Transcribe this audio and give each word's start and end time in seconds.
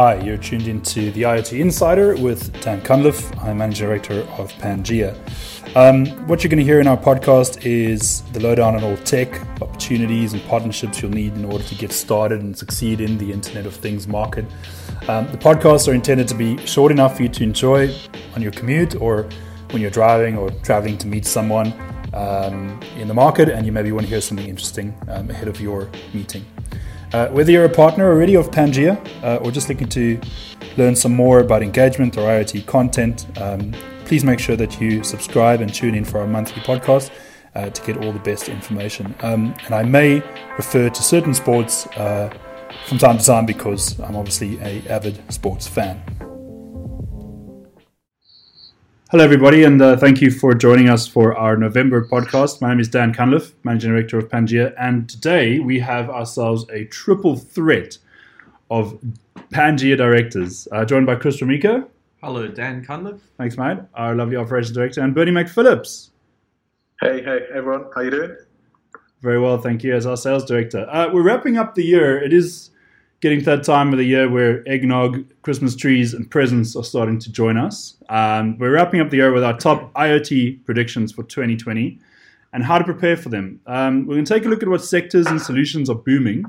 Hi, 0.00 0.18
you're 0.22 0.38
tuned 0.38 0.66
into 0.66 1.10
the 1.10 1.24
IoT 1.24 1.60
Insider 1.60 2.16
with 2.16 2.58
Dan 2.62 2.80
Cunliffe. 2.80 3.36
I'm 3.44 3.58
Managing 3.58 3.86
Director 3.86 4.20
of 4.38 4.50
Pangea. 4.52 5.14
Um, 5.76 6.06
what 6.26 6.42
you're 6.42 6.48
going 6.48 6.56
to 6.56 6.64
hear 6.64 6.80
in 6.80 6.86
our 6.86 6.96
podcast 6.96 7.66
is 7.66 8.22
the 8.32 8.40
lowdown 8.40 8.76
on 8.76 8.82
all 8.82 8.96
tech, 8.96 9.30
opportunities, 9.60 10.32
and 10.32 10.42
partnerships 10.44 11.02
you'll 11.02 11.10
need 11.10 11.34
in 11.34 11.44
order 11.44 11.62
to 11.62 11.74
get 11.74 11.92
started 11.92 12.40
and 12.40 12.56
succeed 12.56 13.02
in 13.02 13.18
the 13.18 13.30
Internet 13.30 13.66
of 13.66 13.74
Things 13.74 14.08
market. 14.08 14.46
Um, 15.06 15.30
the 15.32 15.36
podcasts 15.36 15.86
are 15.86 15.92
intended 15.92 16.28
to 16.28 16.34
be 16.34 16.56
short 16.66 16.92
enough 16.92 17.18
for 17.18 17.24
you 17.24 17.28
to 17.28 17.42
enjoy 17.42 17.94
on 18.34 18.40
your 18.40 18.52
commute 18.52 18.94
or 18.94 19.28
when 19.72 19.82
you're 19.82 19.90
driving 19.90 20.34
or 20.34 20.48
traveling 20.62 20.96
to 20.96 21.08
meet 21.08 21.26
someone 21.26 21.74
um, 22.14 22.80
in 22.96 23.06
the 23.06 23.12
market 23.12 23.50
and 23.50 23.66
you 23.66 23.72
maybe 23.72 23.92
want 23.92 24.06
to 24.06 24.08
hear 24.08 24.22
something 24.22 24.48
interesting 24.48 24.94
um, 25.08 25.28
ahead 25.28 25.46
of 25.46 25.60
your 25.60 25.90
meeting. 26.14 26.46
Uh, 27.12 27.28
whether 27.28 27.50
you're 27.50 27.64
a 27.64 27.68
partner 27.68 28.08
already 28.08 28.36
of 28.36 28.50
Pangea 28.50 28.96
uh, 29.24 29.36
or 29.42 29.50
just 29.50 29.68
looking 29.68 29.88
to 29.88 30.20
learn 30.76 30.94
some 30.94 31.14
more 31.14 31.40
about 31.40 31.62
engagement 31.62 32.16
or 32.16 32.20
IoT 32.20 32.66
content, 32.66 33.26
um, 33.40 33.74
please 34.04 34.24
make 34.24 34.38
sure 34.38 34.56
that 34.56 34.80
you 34.80 35.02
subscribe 35.02 35.60
and 35.60 35.72
tune 35.72 35.94
in 35.94 36.04
for 36.04 36.18
our 36.18 36.26
monthly 36.26 36.62
podcast 36.62 37.10
uh, 37.54 37.68
to 37.70 37.82
get 37.82 38.04
all 38.04 38.12
the 38.12 38.20
best 38.20 38.48
information. 38.48 39.14
Um, 39.22 39.54
and 39.64 39.74
I 39.74 39.82
may 39.82 40.22
refer 40.56 40.88
to 40.88 41.02
certain 41.02 41.34
sports 41.34 41.86
uh, 41.96 42.32
from 42.86 42.98
time 42.98 43.18
to 43.18 43.24
time 43.24 43.46
because 43.46 43.98
I'm 44.00 44.14
obviously 44.14 44.60
a 44.60 44.86
avid 44.88 45.20
sports 45.32 45.66
fan. 45.66 46.00
Hello, 49.10 49.24
everybody, 49.24 49.64
and 49.64 49.82
uh, 49.82 49.96
thank 49.96 50.20
you 50.20 50.30
for 50.30 50.54
joining 50.54 50.88
us 50.88 51.04
for 51.04 51.36
our 51.36 51.56
November 51.56 52.06
podcast. 52.06 52.60
My 52.60 52.68
name 52.68 52.78
is 52.78 52.86
Dan 52.86 53.12
Cunliffe, 53.12 53.54
Managing 53.64 53.90
Director 53.90 54.18
of 54.18 54.28
Pangea, 54.28 54.72
and 54.78 55.10
today 55.10 55.58
we 55.58 55.80
have 55.80 56.08
ourselves 56.08 56.64
a 56.70 56.84
triple 56.84 57.34
threat 57.34 57.98
of 58.70 58.96
Pangea 59.52 59.96
directors, 59.96 60.68
uh, 60.70 60.84
joined 60.84 61.06
by 61.06 61.16
Chris 61.16 61.40
Romico. 61.40 61.88
Hello, 62.22 62.46
Dan 62.46 62.84
Cunliffe. 62.84 63.20
Thanks, 63.36 63.58
mate. 63.58 63.78
Our 63.94 64.14
lovely 64.14 64.36
Operations 64.36 64.76
Director, 64.76 65.00
and 65.00 65.12
Bernie 65.12 65.32
McPhillips. 65.32 66.10
Hey, 67.00 67.20
hey, 67.24 67.46
everyone. 67.52 67.86
How 67.92 68.02
you 68.02 68.12
doing? 68.12 68.36
Very 69.22 69.40
well, 69.40 69.58
thank 69.58 69.82
you. 69.82 69.92
As 69.92 70.06
our 70.06 70.16
Sales 70.16 70.44
Director, 70.44 70.88
uh, 70.88 71.12
we're 71.12 71.24
wrapping 71.24 71.58
up 71.58 71.74
the 71.74 71.84
year. 71.84 72.22
It 72.22 72.32
is 72.32 72.69
getting 73.20 73.38
to 73.40 73.44
that 73.44 73.64
time 73.64 73.92
of 73.92 73.98
the 73.98 74.04
year 74.04 74.30
where 74.30 74.66
eggnog, 74.66 75.24
Christmas 75.42 75.76
trees, 75.76 76.14
and 76.14 76.30
presents 76.30 76.74
are 76.74 76.84
starting 76.84 77.18
to 77.18 77.30
join 77.30 77.56
us. 77.58 77.96
Um, 78.08 78.58
we're 78.58 78.72
wrapping 78.72 79.00
up 79.00 79.10
the 79.10 79.18
year 79.18 79.32
with 79.32 79.44
our 79.44 79.56
top 79.56 79.92
IoT 79.92 80.64
predictions 80.64 81.12
for 81.12 81.22
2020 81.24 81.98
and 82.52 82.64
how 82.64 82.78
to 82.78 82.84
prepare 82.84 83.16
for 83.16 83.28
them. 83.28 83.60
Um, 83.66 84.06
we're 84.06 84.14
going 84.14 84.24
to 84.24 84.34
take 84.34 84.46
a 84.46 84.48
look 84.48 84.62
at 84.62 84.68
what 84.68 84.82
sectors 84.82 85.26
and 85.26 85.40
solutions 85.40 85.90
are 85.90 85.96
booming, 85.96 86.46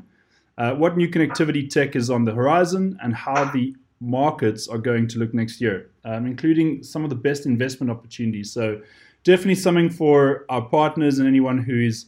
uh, 0.57 0.73
what 0.73 0.95
new 0.95 1.09
connectivity 1.09 1.69
tech 1.69 1.95
is 1.95 2.09
on 2.09 2.23
the 2.23 2.31
horizon, 2.31 2.97
and 3.03 3.13
how 3.13 3.51
the 3.51 3.75
markets 3.99 4.67
are 4.67 4.77
going 4.77 5.07
to 5.09 5.19
look 5.19 5.33
next 5.33 5.61
year, 5.61 5.89
um, 6.05 6.25
including 6.25 6.83
some 6.83 7.03
of 7.03 7.09
the 7.09 7.15
best 7.15 7.45
investment 7.45 7.91
opportunities. 7.91 8.51
So, 8.51 8.81
definitely 9.23 9.55
something 9.55 9.89
for 9.89 10.45
our 10.49 10.63
partners 10.63 11.19
and 11.19 11.27
anyone 11.27 11.59
who 11.59 11.79
is 11.79 12.07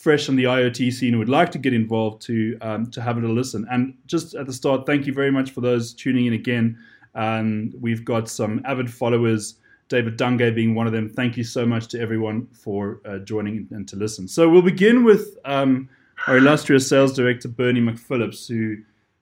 fresh 0.00 0.30
on 0.30 0.36
the 0.36 0.44
IoT 0.44 0.90
scene 0.94 1.18
would 1.18 1.28
like 1.28 1.52
to 1.52 1.58
get 1.58 1.74
involved 1.74 2.22
to 2.22 2.56
um, 2.62 2.90
to 2.90 3.02
have 3.02 3.18
a 3.18 3.20
listen. 3.20 3.66
And 3.70 3.94
just 4.06 4.34
at 4.34 4.46
the 4.46 4.52
start, 4.52 4.86
thank 4.86 5.06
you 5.06 5.12
very 5.12 5.30
much 5.30 5.50
for 5.50 5.60
those 5.60 5.92
tuning 5.92 6.26
in 6.26 6.32
again. 6.32 6.78
Um, 7.14 7.72
we've 7.78 8.04
got 8.04 8.28
some 8.28 8.62
avid 8.64 8.90
followers, 8.90 9.56
David 9.88 10.16
Dunga 10.16 10.54
being 10.54 10.74
one 10.74 10.86
of 10.86 10.94
them. 10.94 11.10
Thank 11.10 11.36
you 11.36 11.44
so 11.44 11.66
much 11.66 11.88
to 11.88 12.00
everyone 12.00 12.46
for 12.46 13.02
uh, 13.04 13.18
joining 13.18 13.68
and 13.72 13.86
to 13.88 13.96
listen. 13.96 14.26
So 14.26 14.48
we'll 14.48 14.62
begin 14.62 15.04
with 15.04 15.36
um, 15.44 15.88
our 16.26 16.38
illustrious 16.38 16.88
sales 16.88 17.12
director, 17.12 17.48
Bernie 17.48 17.80
McPhillips, 17.80 18.48
who 18.48 18.78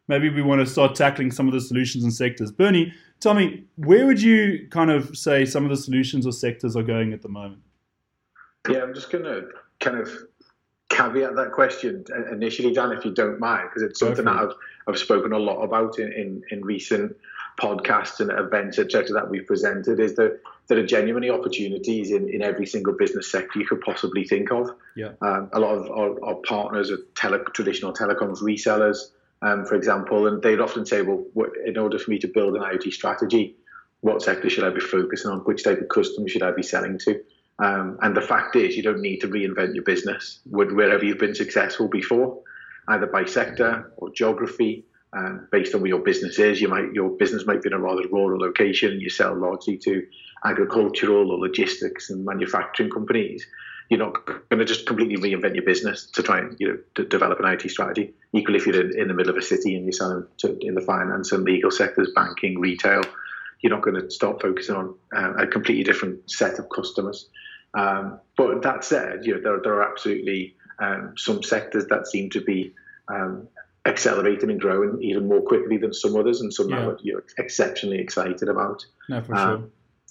maybe 0.07 0.31
we 0.31 0.43
want 0.43 0.61
to 0.61 0.67
start 0.67 0.95
tackling 0.95 1.33
some 1.33 1.49
of 1.49 1.55
the 1.55 1.61
solutions 1.61 2.05
and 2.05 2.13
sectors. 2.13 2.53
Bernie, 2.53 2.93
tell 3.19 3.35
me, 3.35 3.65
where 3.77 4.07
would 4.07 4.23
you 4.23 4.69
kind 4.71 4.91
of 4.91 5.17
say 5.19 5.45
some 5.45 5.65
of 5.65 5.71
the 5.71 5.77
solutions 5.77 6.25
or 6.25 6.33
sectors 6.33 6.77
are 6.77 6.85
going 6.85 7.13
at 7.13 7.23
the 7.23 7.29
moment? 7.29 7.63
Yeah, 8.71 8.83
I'm 8.83 8.95
just 8.95 9.11
going 9.11 9.25
to 9.25 9.49
kind 9.81 9.99
of 9.99 10.11
caveat 10.89 11.37
that 11.37 11.53
question 11.53 12.05
initially, 12.33 12.73
Dan, 12.73 12.93
if 12.93 13.05
you 13.05 13.13
don't 13.13 13.39
mind, 13.39 13.69
because 13.69 13.83
it's 13.83 14.01
something 14.01 14.25
that 14.25 14.37
I've, 14.37 14.53
I've 14.87 14.99
spoken 14.99 15.33
a 15.33 15.39
lot 15.39 15.63
about 15.63 15.99
in, 15.99 16.13
in, 16.13 16.43
in 16.51 16.65
recent 16.65 17.17
podcasts 17.61 18.21
and 18.21 18.31
events, 18.31 18.79
etc., 18.79 19.13
that 19.15 19.29
we've 19.29 19.47
presented, 19.47 20.01
is 20.01 20.15
that 20.15 20.41
there 20.69 20.79
are 20.79 20.87
genuinely 20.87 21.31
opportunities 21.31 22.11
in, 22.11 22.29
in 22.29 22.43
every 22.43 22.67
single 22.67 22.95
business 22.95 23.31
sector 23.31 23.59
you 23.59 23.67
could 23.67 23.81
possibly 23.81 24.25
think 24.25 24.51
of. 24.51 24.71
Yeah. 24.97 25.13
Um, 25.21 25.51
a 25.53 25.61
lot 25.61 25.75
of 25.75 25.91
our, 25.91 26.25
our 26.25 26.35
partners 26.37 26.91
are 26.91 26.99
tele, 27.15 27.41
traditional 27.53 27.93
telecoms 27.93 28.41
resellers, 28.41 28.99
um, 29.43 29.65
for 29.67 29.75
example, 29.75 30.27
and 30.27 30.43
they'd 30.43 30.61
often 30.61 30.87
say, 30.87 31.03
well, 31.03 31.25
in 31.65 31.77
order 31.77 31.99
for 31.99 32.11
me 32.11 32.19
to 32.21 32.29
build 32.29 32.55
an 32.55 32.63
IoT 32.63 32.93
strategy, 32.93 33.57
what 34.01 34.23
sector 34.23 34.49
should 34.49 34.65
I 34.65 34.71
be 34.71 34.81
focusing 34.81 35.31
on? 35.31 35.41
Which 35.41 35.65
type 35.65 35.81
of 35.81 35.89
customer 35.89 36.29
should 36.29 36.43
I 36.43 36.53
be 36.53 36.63
selling 36.63 36.99
to? 37.01 37.21
Um, 37.59 37.99
and 38.03 38.17
the 38.17 38.21
fact 38.21 38.55
is, 38.57 38.77
you 38.77 38.83
don't 38.83 39.01
need 39.01 39.19
to 39.21 39.29
reinvent 39.29 39.75
your 39.75 39.85
business 39.85 40.41
wherever 40.47 41.05
you've 41.05 41.19
been 41.19 41.35
successful 41.35 41.89
before, 41.89 42.41
either 42.89 43.07
by 43.07 43.25
sector 43.25 43.93
or 43.97 44.11
geography. 44.11 44.85
Um, 45.17 45.49
based 45.51 45.75
on 45.75 45.81
where 45.81 45.89
your 45.89 46.01
business 46.01 46.39
is, 46.39 46.61
you 46.61 46.69
might 46.69 46.93
your 46.93 47.09
business 47.09 47.47
might 47.47 47.63
be 47.63 47.69
in 47.69 47.73
a 47.73 47.79
rather 47.79 48.03
rural 48.13 48.39
location. 48.39 49.01
You 49.01 49.09
sell 49.09 49.35
largely 49.35 49.79
to 49.79 50.07
agricultural 50.45 51.33
or 51.33 51.39
logistics 51.39 52.11
and 52.11 52.27
manufacturing 52.27 52.91
companies. 52.91 53.47
You're 53.89 54.01
not 54.01 54.27
going 54.27 54.59
to 54.59 54.67
just 54.67 54.87
completely 54.87 55.17
reinvent 55.17 55.55
your 55.55 55.65
business 55.65 56.11
to 56.11 56.23
try 56.23 56.41
and 56.41 56.57
you 56.61 56.83
know 56.97 57.05
develop 57.05 57.41
an 57.41 57.47
IT 57.47 57.71
strategy. 57.71 58.13
Equally, 58.35 58.59
if 58.59 58.67
you're 58.67 58.83
in, 58.83 59.01
in 59.01 59.09
the 59.09 59.15
middle 59.15 59.31
of 59.31 59.39
a 59.39 59.43
city 59.43 59.75
and 59.77 59.87
you're 59.87 59.93
selling 59.93 60.27
to, 60.39 60.59
in 60.61 60.75
the 60.75 60.83
finance 60.83 61.33
and 61.33 61.43
legal 61.43 61.71
sectors, 61.71 62.11
banking, 62.15 62.61
retail, 62.61 63.01
you're 63.61 63.73
not 63.75 63.83
going 63.83 64.01
to 64.01 64.11
start 64.11 64.43
focusing 64.43 64.77
on 64.77 64.95
uh, 65.17 65.33
a 65.39 65.47
completely 65.47 65.85
different 65.85 66.31
set 66.31 66.59
of 66.59 66.69
customers. 66.69 67.31
Um, 67.75 68.21
but 68.37 68.63
that 68.63 68.85
said, 68.85 69.25
you 69.25 69.35
know, 69.35 69.41
there, 69.43 69.61
there 69.63 69.75
are 69.75 69.91
absolutely 69.91 70.57
um, 70.79 71.15
some 71.17 71.43
sectors 71.43 71.87
that 71.87 72.07
seem 72.07 72.31
to 72.31 72.41
be 72.41 72.75
um, 73.09 73.49
accelerating 73.87 74.51
and 74.51 74.61
growing 74.61 75.03
even 75.03 75.29
more 75.29 75.43
quickly 75.43 75.77
than 75.77 75.93
some 75.93 76.17
others, 76.17 76.41
and 76.41 76.53
some 76.53 76.69
yeah. 76.69 76.87
that 76.87 77.05
you're 77.05 77.25
exceptionally 77.39 77.99
excited 77.99 78.49
about. 78.49 78.85
No, 79.09 79.23
for 79.23 79.35
um, 79.35 79.61
sure. 79.61 79.71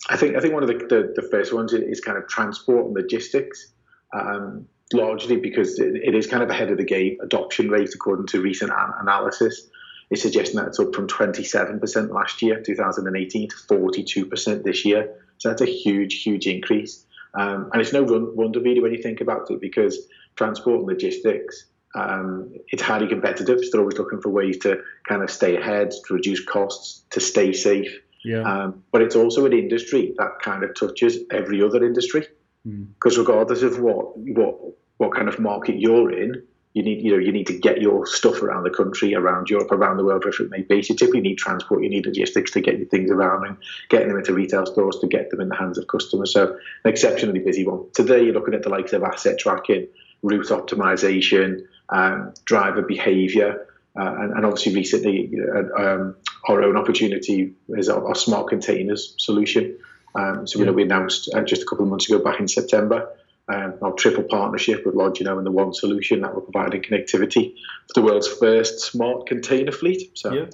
I 0.10 0.18
think 0.18 0.36
I 0.36 0.40
think 0.40 0.54
one 0.54 0.64
of 0.64 0.70
the, 0.70 0.78
the, 0.78 1.14
the, 1.22 1.28
first 1.30 1.54
ones 1.54 1.74
is 1.74 2.02
kind 2.02 2.18
of 2.18 2.28
transport 2.28 2.86
and 2.86 2.96
logistics, 2.96 3.72
um, 4.14 4.68
largely 4.94 5.38
because 5.38 5.80
it, 5.80 5.96
it 5.96 6.16
is 6.16 6.28
kind 6.28 6.44
of 6.44 6.50
ahead 6.50 6.72
of 6.72 6.78
the 6.78 6.86
game. 6.86 7.18
Adoption 7.22 7.70
rate, 7.70 7.90
according 7.94 8.28
to 8.28 8.42
recent 8.42 8.72
analysis, 9.02 9.68
is 10.10 10.22
suggesting 10.22 10.58
that 10.58 10.68
it's 10.68 10.80
up 10.80 10.94
from 10.94 11.08
27% 11.08 12.12
last 12.12 12.42
year, 12.42 12.62
2018, 12.62 13.50
to 13.50 13.56
42% 13.56 14.64
this 14.64 14.86
year. 14.86 15.16
So 15.40 15.50
that's 15.50 15.62
a 15.62 15.66
huge, 15.66 16.24
huge 16.24 16.48
increase. 16.48 17.06
Um, 17.38 17.70
and 17.72 17.82
it's 17.82 17.94
no 17.94 18.04
wonder 18.04 18.60
really 18.60 18.82
when 18.82 18.94
you 18.94 19.02
think 19.02 19.22
about 19.22 19.50
it 19.52 19.62
because 19.62 20.08
transport 20.36 20.80
and 20.80 20.88
logistics, 20.88 21.66
um, 21.94 22.54
it's 22.70 22.82
highly 22.82 23.08
competitive. 23.08 23.60
So 23.64 23.70
they're 23.72 23.82
always 23.82 23.98
looking 23.98 24.22
for 24.22 24.30
ways 24.30 24.58
to 24.60 24.82
kind 25.08 25.22
of 25.22 25.30
stay 25.30 25.56
ahead, 25.56 25.92
to 26.08 26.14
reduce 26.14 26.44
costs, 26.44 27.04
to 27.12 27.20
stay 27.20 27.54
safe. 27.54 28.02
Yeah. 28.24 28.42
Um, 28.42 28.84
but 28.92 29.02
it's 29.02 29.16
also 29.16 29.46
an 29.46 29.54
industry 29.54 30.14
that 30.18 30.40
kind 30.42 30.64
of 30.64 30.76
touches 30.76 31.20
every 31.32 31.62
other 31.62 31.86
industry 31.86 32.28
because 32.64 33.16
mm. 33.16 33.20
regardless 33.20 33.62
of 33.62 33.80
what 33.80 34.18
what 34.18 34.60
what 34.98 35.14
kind 35.14 35.30
of 35.30 35.40
market 35.40 35.80
you're 35.80 36.12
in, 36.12 36.44
you 36.78 36.84
need 36.84 37.04
you 37.04 37.12
know 37.12 37.18
you 37.18 37.32
need 37.32 37.48
to 37.48 37.58
get 37.58 37.82
your 37.82 38.06
stuff 38.06 38.44
around 38.44 38.64
the 38.64 38.70
country, 38.70 39.16
around 39.16 39.50
Europe, 39.50 39.72
around 39.72 39.98
the 39.98 40.06
world, 40.06 40.24
wherever 40.24 40.44
it 40.44 40.52
may 40.52 40.62
be. 40.62 40.84
So 40.84 40.94
you 40.94 40.98
typically 40.98 41.22
need 41.22 41.40
transport, 41.40 41.82
you 41.82 41.90
need 41.90 42.06
logistics 42.06 42.52
to 42.52 42.62
get 42.62 42.78
your 42.78 42.88
things 42.88 43.10
around 43.10 43.48
and 43.48 43.58
getting 43.90 44.10
them 44.10 44.18
into 44.20 44.34
retail 44.34 44.68
stores 44.68 45.00
to 45.00 45.08
get 45.08 45.32
them 45.32 45.42
in 45.42 45.50
the 45.50 45.56
hands 45.56 45.80
of 45.80 45.88
customers. 45.88 46.34
So 46.34 46.54
an 46.54 46.92
exceptionally 46.92 47.40
busy 47.40 47.66
one. 47.66 47.86
Today 47.94 48.24
you're 48.24 48.34
looking 48.36 48.54
at 48.54 48.62
the 48.62 48.70
likes 48.70 48.94
of 48.94 49.04
asset 49.04 49.40
tracking, 49.40 49.88
route 50.22 50.48
optimization, 50.48 51.66
um, 51.90 52.34
driver 52.46 52.84
behaviour. 52.84 53.66
Uh, 54.00 54.14
and, 54.20 54.34
and, 54.34 54.46
obviously, 54.46 54.76
recently, 54.76 55.28
know, 55.32 55.72
um, 55.76 56.16
our 56.48 56.62
own 56.62 56.78
opportunity 56.78 57.56
is 57.70 57.90
our, 57.90 58.08
our 58.08 58.14
smart 58.14 58.48
containers 58.48 59.16
solution. 59.18 59.76
Um, 60.14 60.46
so, 60.46 60.60
you 60.60 60.66
know, 60.66 60.72
we 60.72 60.84
announced 60.84 61.34
uh, 61.34 61.42
just 61.42 61.64
a 61.64 61.66
couple 61.66 61.86
of 61.86 61.90
months 61.90 62.08
ago, 62.08 62.24
back 62.24 62.40
in 62.40 62.48
September, 62.48 63.10
um, 63.50 63.76
our 63.82 63.94
triple 63.94 64.24
partnership 64.24 64.86
with 64.86 64.96
Logino 64.96 65.38
and 65.38 65.46
the 65.46 65.52
One 65.52 65.74
Solution 65.74 66.22
that 66.22 66.36
we're 66.36 66.42
providing 66.42 66.82
connectivity 66.82 67.56
for 67.88 67.94
the 67.96 68.02
world's 68.02 68.28
first 68.28 68.80
smart 68.80 69.28
container 69.28 69.72
fleet. 69.72 70.18
So, 70.18 70.34
yeah. 70.34 70.46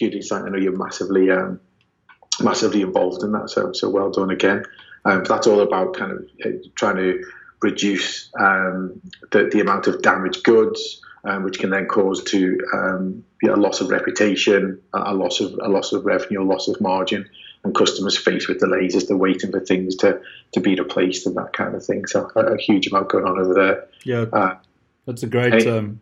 exciting. 0.00 0.48
I 0.48 0.50
know 0.50 0.58
you're 0.58 0.76
massively, 0.76 1.30
um, 1.30 1.60
massively 2.40 2.82
involved 2.82 3.22
in 3.22 3.32
that. 3.32 3.50
So, 3.50 3.72
so 3.72 3.88
well 3.88 4.10
done 4.10 4.30
again. 4.30 4.64
Um, 5.04 5.24
that's 5.24 5.46
all 5.46 5.60
about 5.60 5.94
kind 5.94 6.12
of 6.12 6.28
uh, 6.44 6.58
trying 6.74 6.96
to 6.96 7.24
reduce 7.62 8.30
um, 8.38 9.00
the, 9.30 9.48
the 9.52 9.60
amount 9.60 9.86
of 9.86 10.02
damaged 10.02 10.42
goods, 10.44 11.00
um, 11.24 11.44
which 11.44 11.58
can 11.58 11.70
then 11.70 11.86
cause 11.86 12.24
to 12.24 12.58
um, 12.72 13.24
a 13.44 13.56
loss 13.56 13.80
of 13.80 13.90
reputation, 13.90 14.80
a 14.92 15.14
loss 15.14 15.40
of 15.40 15.58
a 15.62 15.68
loss 15.68 15.92
of 15.92 16.04
revenue, 16.04 16.42
a 16.42 16.44
loss 16.44 16.68
of 16.68 16.80
margin, 16.80 17.28
and 17.64 17.74
customers 17.74 18.16
faced 18.16 18.48
with 18.48 18.60
delays 18.60 18.96
as 18.96 19.06
they're 19.06 19.16
waiting 19.16 19.50
for 19.50 19.60
things 19.60 19.94
to, 19.96 20.20
to 20.52 20.60
be 20.60 20.74
replaced 20.74 21.26
and 21.26 21.36
that 21.36 21.52
kind 21.52 21.74
of 21.74 21.84
thing. 21.84 22.06
So 22.06 22.30
a, 22.36 22.54
a 22.54 22.58
huge 22.58 22.86
amount 22.86 23.10
going 23.10 23.26
on 23.26 23.38
over 23.38 23.54
there. 23.54 23.86
Yeah, 24.04 24.26
uh, 24.32 24.56
that's 25.06 25.22
a 25.22 25.26
great 25.26 25.66
um, 25.66 26.00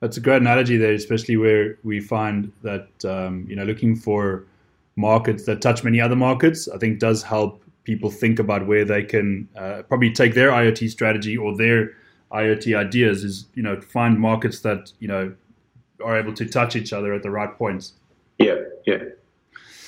That's 0.00 0.16
a 0.16 0.20
great 0.20 0.42
analogy 0.42 0.76
there, 0.76 0.92
especially 0.92 1.36
where 1.36 1.78
we 1.82 2.00
find 2.00 2.52
that 2.62 2.88
um, 3.04 3.46
you 3.48 3.56
know 3.56 3.64
looking 3.64 3.96
for 3.96 4.44
markets 4.96 5.44
that 5.44 5.62
touch 5.62 5.84
many 5.84 6.00
other 6.00 6.16
markets. 6.16 6.68
I 6.68 6.78
think 6.78 6.98
does 6.98 7.22
help 7.22 7.62
people 7.84 8.10
think 8.10 8.38
about 8.38 8.66
where 8.66 8.84
they 8.84 9.04
can 9.04 9.48
uh, 9.56 9.82
probably 9.88 10.10
take 10.10 10.34
their 10.34 10.50
IoT 10.50 10.90
strategy 10.90 11.36
or 11.36 11.56
their 11.56 11.94
IoT 12.32 12.76
ideas. 12.76 13.24
Is 13.24 13.46
you 13.54 13.62
know 13.62 13.80
find 13.80 14.18
markets 14.18 14.60
that 14.60 14.92
you 14.98 15.08
know 15.08 15.34
are 16.04 16.18
able 16.18 16.34
to 16.34 16.44
touch 16.46 16.76
each 16.76 16.92
other 16.92 17.14
at 17.14 17.22
the 17.22 17.30
right 17.30 17.56
points. 17.56 17.94
Yeah, 18.38 18.56
yeah. 18.86 18.98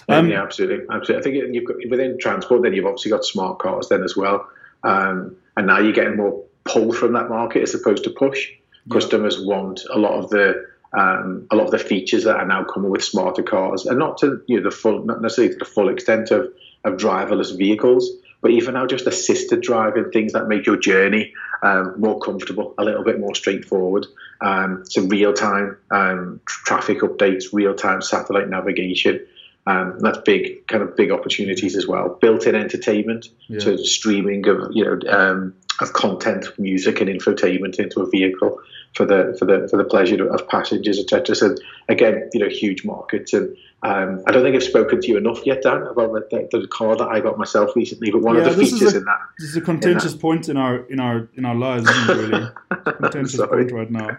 Um, 0.09 0.31
yeah, 0.31 0.43
absolutely, 0.43 0.87
absolutely. 0.91 1.17
I 1.17 1.23
think 1.43 1.55
you've 1.55 1.65
got 1.65 1.77
within 1.91 2.19
transport, 2.19 2.63
then 2.63 2.73
you've 2.73 2.87
obviously 2.87 3.11
got 3.11 3.25
smart 3.25 3.59
cars 3.59 3.89
then 3.89 4.03
as 4.03 4.17
well, 4.17 4.49
um, 4.83 5.37
and 5.57 5.67
now 5.67 5.81
you're 5.81 5.93
getting 5.93 6.17
more 6.17 6.45
pull 6.65 6.93
from 6.93 7.13
that 7.13 7.29
market 7.29 7.63
as 7.63 7.75
opposed 7.75 8.05
to 8.05 8.11
push. 8.11 8.49
Yeah. 8.87 8.95
Customers 8.95 9.39
want 9.39 9.83
a 9.91 9.99
lot 9.99 10.13
of 10.13 10.31
the 10.31 10.67
um, 10.97 11.47
a 11.51 11.57
lot 11.57 11.67
of 11.67 11.71
the 11.71 11.79
features 11.79 12.25
that 12.25 12.37
are 12.37 12.47
now 12.47 12.65
coming 12.65 12.91
with 12.91 13.05
smarter 13.05 13.43
cars, 13.43 13.85
and 13.85 13.99
not 13.99 14.19
to 14.19 14.43
you 14.47 14.57
know 14.57 14.63
the 14.63 14.75
full, 14.75 15.05
not 15.05 15.21
necessarily 15.21 15.53
to 15.53 15.59
the 15.59 15.65
full 15.67 15.91
extent 15.91 16.31
of 16.31 16.53
of 16.85 16.95
driverless 16.95 17.57
vehicles, 17.57 18.11
but 18.41 18.51
even 18.51 18.75
now 18.75 18.87
just 18.87 19.07
assisted 19.07 19.61
driving, 19.61 20.11
things 20.11 20.33
that 20.33 20.47
make 20.47 20.65
your 20.65 20.77
journey 20.77 21.35
um, 21.63 21.95
more 21.99 22.19
comfortable, 22.21 22.75
a 22.79 22.85
little 22.85 23.05
bit 23.05 23.19
more 23.19 23.35
straightforward. 23.35 24.07
Um, 24.41 24.85
some 24.89 25.09
real 25.09 25.33
time 25.33 25.77
um, 25.91 26.41
traffic 26.47 27.01
updates, 27.01 27.47
real 27.53 27.75
time 27.75 28.01
satellite 28.01 28.49
navigation. 28.49 29.27
Um, 29.69 29.99
that's 30.01 30.19
big, 30.25 30.67
kind 30.67 30.83
of 30.83 30.97
big 30.97 31.11
opportunities 31.11 31.77
as 31.77 31.87
well. 31.87 32.17
Built-in 32.23 32.55
entertainment, 32.55 33.29
yeah. 33.49 33.59
so 33.59 33.77
streaming 33.77 34.49
of 34.49 34.71
you 34.73 34.83
know 34.83 34.99
um, 35.11 35.55
of 35.81 35.93
content, 35.93 36.47
music, 36.59 37.03
and 37.03 37.11
infotainment 37.11 37.79
into 37.79 38.01
a 38.01 38.09
vehicle 38.09 38.59
for 38.95 39.05
the 39.05 39.37
for 39.39 39.45
the 39.45 39.69
for 39.69 39.77
the 39.77 39.85
pleasure 39.85 40.27
of 40.27 40.49
passengers, 40.49 40.99
etc. 40.99 41.37
So 41.37 41.55
again, 41.91 42.31
you 42.33 42.41
know, 42.41 42.49
huge 42.49 42.83
markets, 42.87 43.35
and 43.35 43.55
um, 43.83 44.23
I 44.27 44.33
don't 44.33 44.43
think 44.43 44.57
I've 44.57 44.63
spoken 44.63 45.03
to 45.03 45.07
you 45.07 45.19
enough 45.19 45.45
yet, 45.45 45.65
Dan, 45.65 45.83
about 45.83 46.13
the, 46.31 46.49
the, 46.51 46.67
car 46.69 46.97
that 46.97 47.09
I 47.09 47.21
got 47.21 47.37
myself 47.37 47.77
recently. 47.77 48.11
But 48.11 48.23
one 48.23 48.37
yeah, 48.37 48.47
of 48.47 48.57
the 48.57 48.65
features 48.65 48.95
a, 48.95 48.97
in 48.97 49.05
that 49.05 49.21
this 49.39 49.51
is 49.51 49.57
a 49.57 49.61
contentious 49.61 50.15
in 50.15 50.19
point 50.19 50.49
in 50.49 50.57
our 50.57 50.79
in 50.87 50.99
our 50.99 51.29
in 51.35 51.45
our 51.45 51.55
lives, 51.55 51.87
isn't 51.91 52.11
it? 52.11 52.23
Really, 52.23 52.49
contentious 53.01 53.47
point 53.47 53.73
right 53.73 53.91
now. 53.91 54.17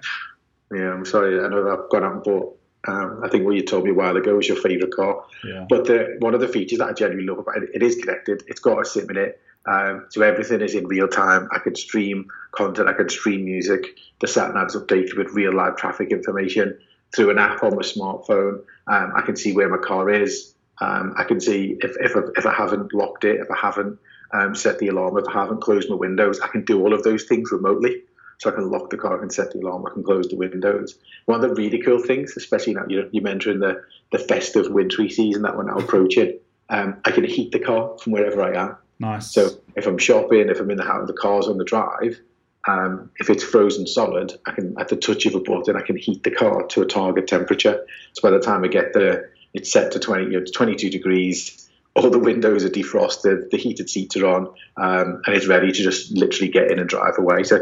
Yeah, 0.72 0.94
I'm 0.94 1.06
sorry. 1.06 1.44
I 1.44 1.48
know 1.48 1.72
I've 1.72 1.90
gone 1.90 2.04
out 2.04 2.14
and 2.14 2.24
bought 2.24 2.59
um, 2.88 3.22
I 3.24 3.30
think 3.30 3.46
what 3.46 3.56
you 3.56 3.64
told 3.64 3.84
me 3.84 3.92
a 3.92 3.94
while 3.94 4.16
ago 4.16 4.36
was 4.36 4.48
your 4.48 4.58
favourite 4.58 4.94
car. 4.94 5.24
Yeah. 5.44 5.66
But 5.70 5.86
the, 5.86 6.16
one 6.20 6.34
of 6.34 6.40
the 6.40 6.48
features 6.48 6.80
that 6.80 6.88
I 6.88 6.94
genuinely 6.94 7.30
love 7.30 7.40
about 7.40 7.64
it, 7.64 7.70
it 7.74 7.84
is 7.84 7.96
connected. 7.96 8.44
It's 8.48 8.62
got 8.62 8.80
a 8.80 8.86
SIM 8.86 9.10
in 9.10 9.18
it. 9.18 9.42
Um, 9.66 10.06
so 10.10 10.22
everything 10.22 10.62
is 10.62 10.74
in 10.74 10.88
real 10.88 11.08
time. 11.08 11.50
I 11.52 11.60
can 11.60 11.76
stream 11.76 12.30
content. 12.52 12.88
I 12.88 12.94
can 12.94 13.10
stream 13.10 13.46
music. 13.46 13.98
The 14.22 14.28
sat 14.28 14.54
nav's 14.54 14.76
updated 14.76 15.18
with 15.18 15.32
real 15.34 15.54
live 15.54 15.76
traffic 15.76 16.12
information 16.12 16.80
through 17.14 17.32
an 17.32 17.38
app 17.38 17.64
on 17.64 17.76
my 17.76 17.82
smartphone. 17.82 18.62
Um, 18.88 19.14
I 19.16 19.22
can 19.22 19.36
see 19.36 19.54
where 19.54 19.70
my 19.70 19.78
car 19.78 20.10
is. 20.10 20.54
Um, 20.82 21.14
I 21.18 21.26
can 21.26 21.42
see 21.42 21.78
if 21.82 21.98
if 22.00 22.16
I, 22.16 22.22
if 22.38 22.46
I 22.46 22.54
haven't 22.54 22.94
locked 22.94 23.26
it, 23.26 23.42
if 23.42 23.52
I 23.52 23.58
haven't 23.58 24.00
um, 24.32 24.56
set 24.56 24.80
the 24.80 24.88
alarm, 24.88 25.18
if 25.18 25.28
I 25.28 25.34
haven't 25.34 25.62
closed 25.62 25.90
my 25.90 25.96
windows. 25.96 26.40
I 26.40 26.48
can 26.48 26.64
do 26.64 26.80
all 26.82 26.94
of 26.94 27.04
those 27.04 27.26
things 27.26 27.52
remotely. 27.52 28.04
So 28.40 28.50
I 28.50 28.54
can 28.54 28.72
lock 28.72 28.90
the 28.90 28.98
car, 28.98 29.18
I 29.18 29.20
can 29.20 29.30
set 29.30 29.52
the 29.52 29.60
alarm, 29.60 29.86
I 29.86 29.94
can 29.94 30.04
close 30.04 30.28
the 30.30 30.38
windows. 30.38 30.98
One 31.26 31.44
of 31.44 31.50
the 31.50 31.56
really 31.56 31.80
cool 31.80 32.00
things, 32.00 32.36
especially 32.38 32.74
now 32.74 32.86
you 32.88 33.10
you 33.12 33.22
mentioned 33.22 33.62
the 33.62 33.84
the 34.12 34.20
festive 34.20 34.72
wintry 34.72 35.10
season 35.10 35.44
that 35.44 35.56
we're 35.56 35.64
now 35.64 35.78
approaching. 35.78 36.40
Um, 36.70 36.98
I 37.06 37.12
can 37.12 37.26
heat 37.26 37.52
the 37.52 37.60
car 37.60 37.98
from 37.98 38.14
wherever 38.14 38.42
I 38.42 38.58
am. 38.58 38.78
Nice. 39.00 39.32
So 39.32 39.50
if 39.76 39.88
I'm 39.88 39.98
shopping, 39.98 40.50
if 40.50 40.60
I'm 40.60 40.72
in 40.72 40.78
the 40.78 40.84
house, 40.84 41.08
the 41.08 41.14
car's 41.14 41.48
on 41.48 41.58
the 41.58 41.66
drive, 41.66 42.20
um, 42.68 43.10
if 43.18 43.30
it's 43.30 43.44
frozen 43.44 43.88
solid, 43.88 44.40
I 44.46 44.52
can 44.52 44.76
at 44.80 44.90
the 44.90 44.96
touch 44.96 45.26
of 45.26 45.36
a 45.36 45.40
button, 45.40 45.76
I 45.76 45.82
can 45.82 45.98
heat 45.98 46.24
the 46.24 46.32
car 46.32 46.66
to 46.68 46.82
a 46.82 46.86
target 46.86 47.28
temperature. 47.28 47.86
So 48.14 48.22
by 48.22 48.32
the 48.32 48.40
time 48.40 48.64
I 48.64 48.68
get 48.68 48.94
there, 48.94 49.32
it's 49.54 49.72
set 49.72 49.92
to 49.94 50.00
20, 50.00 50.26
you 50.26 50.40
know, 50.40 50.46
22 50.46 50.90
degrees. 50.90 51.69
All 52.00 52.10
the 52.10 52.20
windows 52.20 52.64
are 52.64 52.70
defrosted, 52.70 53.50
the 53.50 53.58
heated 53.58 53.90
seats 53.90 54.16
are 54.18 54.26
on, 54.26 54.48
um, 54.78 55.22
and 55.26 55.36
it's 55.36 55.48
ready 55.48 55.72
to 55.72 55.84
just 55.84 56.12
literally 56.12 56.52
get 56.52 56.72
in 56.72 56.80
and 56.80 56.88
drive 56.88 57.18
away. 57.18 57.44
So 57.44 57.62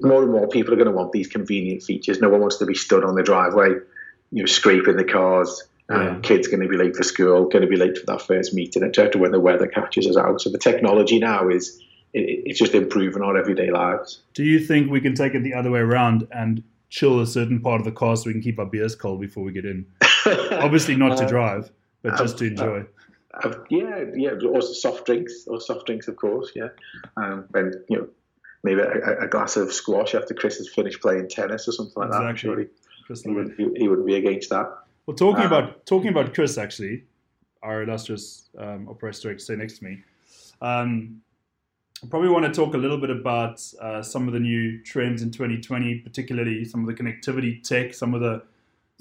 more 0.00 0.22
and 0.22 0.32
more 0.32 0.48
people 0.48 0.72
are 0.72 0.76
going 0.76 0.88
to 0.88 0.92
want 0.92 1.12
these 1.12 1.26
convenient 1.26 1.82
features. 1.82 2.20
No 2.20 2.28
one 2.28 2.40
wants 2.40 2.58
to 2.58 2.66
be 2.66 2.74
stood 2.74 3.04
on 3.04 3.14
the 3.14 3.22
driveway, 3.22 3.70
you 4.30 4.42
know, 4.42 4.46
scraping 4.46 4.96
the 4.96 5.04
cars, 5.04 5.62
um, 5.88 6.22
kids 6.22 6.48
going 6.48 6.62
to 6.62 6.68
be 6.68 6.76
late 6.76 6.96
for 6.96 7.02
school, 7.02 7.48
going 7.48 7.62
to 7.62 7.68
be 7.68 7.76
late 7.76 7.98
for 7.98 8.06
that 8.06 8.22
first 8.22 8.54
meeting, 8.54 8.82
etc. 8.82 9.20
When 9.20 9.32
the 9.32 9.40
weather 9.40 9.66
catches 9.66 10.06
us 10.06 10.16
out, 10.16 10.40
so 10.40 10.50
the 10.50 10.58
technology 10.58 11.18
now 11.18 11.48
is 11.48 11.82
it, 12.12 12.42
it's 12.46 12.58
just 12.58 12.74
improving 12.74 13.22
our 13.22 13.36
everyday 13.36 13.70
lives. 13.70 14.20
Do 14.34 14.44
you 14.44 14.58
think 14.60 14.90
we 14.90 15.00
can 15.00 15.14
take 15.14 15.34
it 15.34 15.42
the 15.42 15.54
other 15.54 15.70
way 15.70 15.80
around 15.80 16.26
and 16.32 16.62
chill 16.88 17.20
a 17.20 17.26
certain 17.26 17.60
part 17.60 17.80
of 17.80 17.84
the 17.84 17.92
car 17.92 18.16
so 18.16 18.24
we 18.26 18.32
can 18.32 18.42
keep 18.42 18.58
our 18.58 18.66
beers 18.66 18.94
cold 18.94 19.20
before 19.20 19.42
we 19.42 19.52
get 19.52 19.64
in? 19.64 19.86
Obviously, 20.52 20.96
not 20.96 21.18
to 21.18 21.24
uh, 21.24 21.28
drive, 21.28 21.70
but 22.02 22.16
just 22.16 22.38
to 22.38 22.46
enjoy. 22.46 22.84
Uh, 23.34 23.54
yeah, 23.70 24.04
yeah, 24.14 24.30
or 24.46 24.60
soft 24.60 25.06
drinks, 25.06 25.46
or 25.46 25.60
soft 25.60 25.86
drinks, 25.86 26.08
of 26.08 26.16
course. 26.16 26.52
Yeah, 26.54 26.68
um, 27.16 27.46
and 27.54 27.76
you 27.88 27.96
know, 27.96 28.08
maybe 28.62 28.80
a, 28.80 29.20
a, 29.20 29.28
glass 29.28 29.56
of 29.56 29.72
squash 29.72 30.14
after 30.14 30.34
Chris 30.34 30.58
has 30.58 30.68
finished 30.68 31.00
playing 31.00 31.28
tennis 31.28 31.66
or 31.66 31.72
something 31.72 31.94
like 31.96 32.08
exactly. 32.08 32.32
that. 32.32 32.38
Sure 32.38 32.66
he, 33.24 33.30
would, 33.30 33.54
he, 33.76 33.88
wouldn't 33.88 34.06
be 34.06 34.16
against 34.16 34.50
that. 34.50 34.70
Well, 35.06 35.16
talking 35.16 35.42
um, 35.42 35.46
about 35.46 35.86
talking 35.86 36.08
about 36.08 36.34
Chris, 36.34 36.58
actually, 36.58 37.04
our 37.62 37.82
illustrious 37.82 38.48
um, 38.58 38.88
operator 38.88 39.22
director, 39.22 39.44
stay 39.44 39.56
next 39.56 39.78
to 39.78 39.84
me. 39.84 40.02
Um, 40.60 41.22
I 42.02 42.08
probably 42.08 42.30
want 42.30 42.44
to 42.46 42.52
talk 42.52 42.74
a 42.74 42.78
little 42.78 42.98
bit 42.98 43.10
about 43.10 43.62
uh, 43.80 44.02
some 44.02 44.26
of 44.26 44.34
the 44.34 44.40
new 44.40 44.82
trends 44.82 45.22
in 45.22 45.30
2020, 45.30 46.00
particularly 46.00 46.64
some 46.64 46.86
of 46.86 46.86
the 46.86 47.00
connectivity 47.00 47.62
tech, 47.62 47.94
some 47.94 48.14
of 48.14 48.20
the 48.20 48.42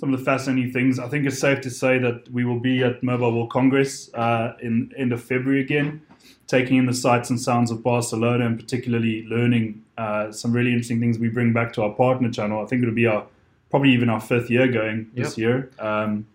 some 0.01 0.11
of 0.11 0.17
the 0.17 0.25
fascinating 0.25 0.73
things. 0.73 0.97
I 0.97 1.07
think 1.07 1.27
it's 1.27 1.37
safe 1.37 1.61
to 1.61 1.69
say 1.69 1.99
that 1.99 2.27
we 2.31 2.43
will 2.43 2.59
be 2.59 2.83
at 2.83 3.03
Mobile 3.03 3.35
World 3.35 3.51
Congress 3.51 4.11
uh, 4.15 4.53
in 4.59 4.91
end 4.97 5.13
of 5.13 5.23
February 5.23 5.61
again, 5.61 6.01
taking 6.47 6.77
in 6.77 6.87
the 6.87 6.93
sights 6.93 7.29
and 7.29 7.39
sounds 7.39 7.69
of 7.69 7.83
Barcelona, 7.83 8.47
and 8.47 8.59
particularly 8.59 9.23
learning 9.27 9.85
uh, 9.99 10.31
some 10.31 10.53
really 10.53 10.71
interesting 10.71 10.99
things 10.99 11.19
we 11.19 11.29
bring 11.29 11.53
back 11.53 11.71
to 11.73 11.83
our 11.83 11.91
partner 11.91 12.31
channel. 12.31 12.63
I 12.63 12.65
think 12.65 12.81
it'll 12.81 12.95
be 12.95 13.05
our 13.05 13.27
probably 13.69 13.91
even 13.91 14.09
our 14.09 14.19
fifth 14.19 14.49
year 14.49 14.67
going 14.67 15.11
this 15.13 15.37
year. 15.37 15.69
Um, 15.77 16.25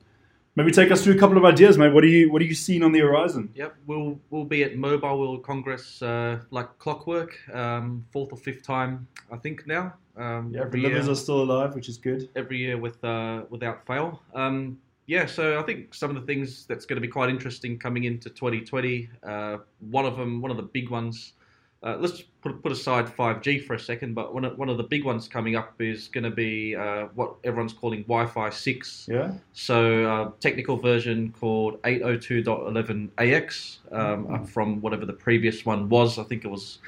maybe 0.54 0.70
take 0.70 0.92
us 0.92 1.02
through 1.02 1.16
a 1.16 1.18
couple 1.18 1.36
of 1.36 1.44
ideas, 1.44 1.76
mate. 1.76 1.92
What 1.92 2.04
are 2.04 2.06
you 2.06 2.30
What 2.30 2.40
are 2.42 2.44
you 2.44 2.54
seeing 2.54 2.84
on 2.84 2.92
the 2.92 3.00
horizon? 3.00 3.50
Yep, 3.56 3.74
we'll 3.88 4.20
we'll 4.30 4.44
be 4.44 4.62
at 4.62 4.76
Mobile 4.76 5.18
World 5.18 5.42
Congress 5.42 6.00
uh, 6.02 6.38
like 6.52 6.78
clockwork, 6.78 7.36
um, 7.52 8.06
fourth 8.12 8.32
or 8.32 8.36
fifth 8.36 8.62
time, 8.62 9.08
I 9.32 9.38
think 9.38 9.66
now. 9.66 9.94
Um, 10.16 10.52
yeah, 10.52 10.62
every 10.62 10.80
livers 10.80 11.08
are 11.08 11.14
still 11.14 11.42
alive, 11.42 11.74
which 11.74 11.88
is 11.88 11.98
good. 11.98 12.28
Every 12.36 12.58
year 12.58 12.78
with 12.78 13.02
uh, 13.04 13.42
without 13.50 13.86
fail. 13.86 14.20
Um, 14.34 14.78
yeah, 15.06 15.26
so 15.26 15.60
I 15.60 15.62
think 15.62 15.94
some 15.94 16.10
of 16.10 16.16
the 16.16 16.26
things 16.26 16.66
that's 16.66 16.84
going 16.84 16.96
to 16.96 17.00
be 17.00 17.08
quite 17.08 17.28
interesting 17.28 17.78
coming 17.78 18.04
into 18.04 18.28
2020. 18.28 19.08
Uh, 19.22 19.58
one 19.90 20.04
of 20.04 20.16
them, 20.16 20.40
one 20.40 20.50
of 20.50 20.56
the 20.56 20.64
big 20.64 20.90
ones 20.90 21.34
uh, 21.82 21.96
let's 22.00 22.22
put, 22.42 22.62
put 22.62 22.72
aside 22.72 23.06
5G 23.06 23.64
for 23.64 23.74
a 23.74 23.78
second, 23.78 24.14
but 24.14 24.34
one 24.34 24.44
of, 24.44 24.58
one 24.58 24.68
of 24.68 24.76
the 24.76 24.82
big 24.82 25.04
ones 25.04 25.28
coming 25.28 25.54
up 25.56 25.80
is 25.80 26.08
going 26.08 26.24
to 26.24 26.30
be 26.30 26.74
uh, 26.74 27.06
what 27.14 27.36
everyone's 27.44 27.72
calling 27.72 28.02
Wi-Fi 28.02 28.50
6. 28.50 29.08
Yeah. 29.08 29.32
So 29.52 30.04
uh, 30.04 30.30
technical 30.40 30.78
version 30.78 31.32
called 31.38 31.80
802.11ax 31.82 33.78
um, 33.92 34.26
mm-hmm. 34.26 34.44
from 34.46 34.80
whatever 34.80 35.04
the 35.06 35.12
previous 35.12 35.64
one 35.64 35.88
was. 35.88 36.18
I 36.18 36.24
think 36.24 36.44
it 36.44 36.48
was 36.48 36.78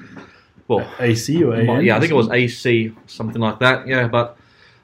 well 0.69 0.89
AC 0.99 1.43
or 1.43 1.55
AM? 1.55 1.83
Yeah, 1.83 1.97
I 1.97 1.99
think 1.99 2.11
it 2.11 2.15
was 2.15 2.29
AC, 2.29 2.93
something 3.07 3.41
like 3.41 3.59
that. 3.59 3.85
Yeah, 3.87 4.07
but 4.07 4.37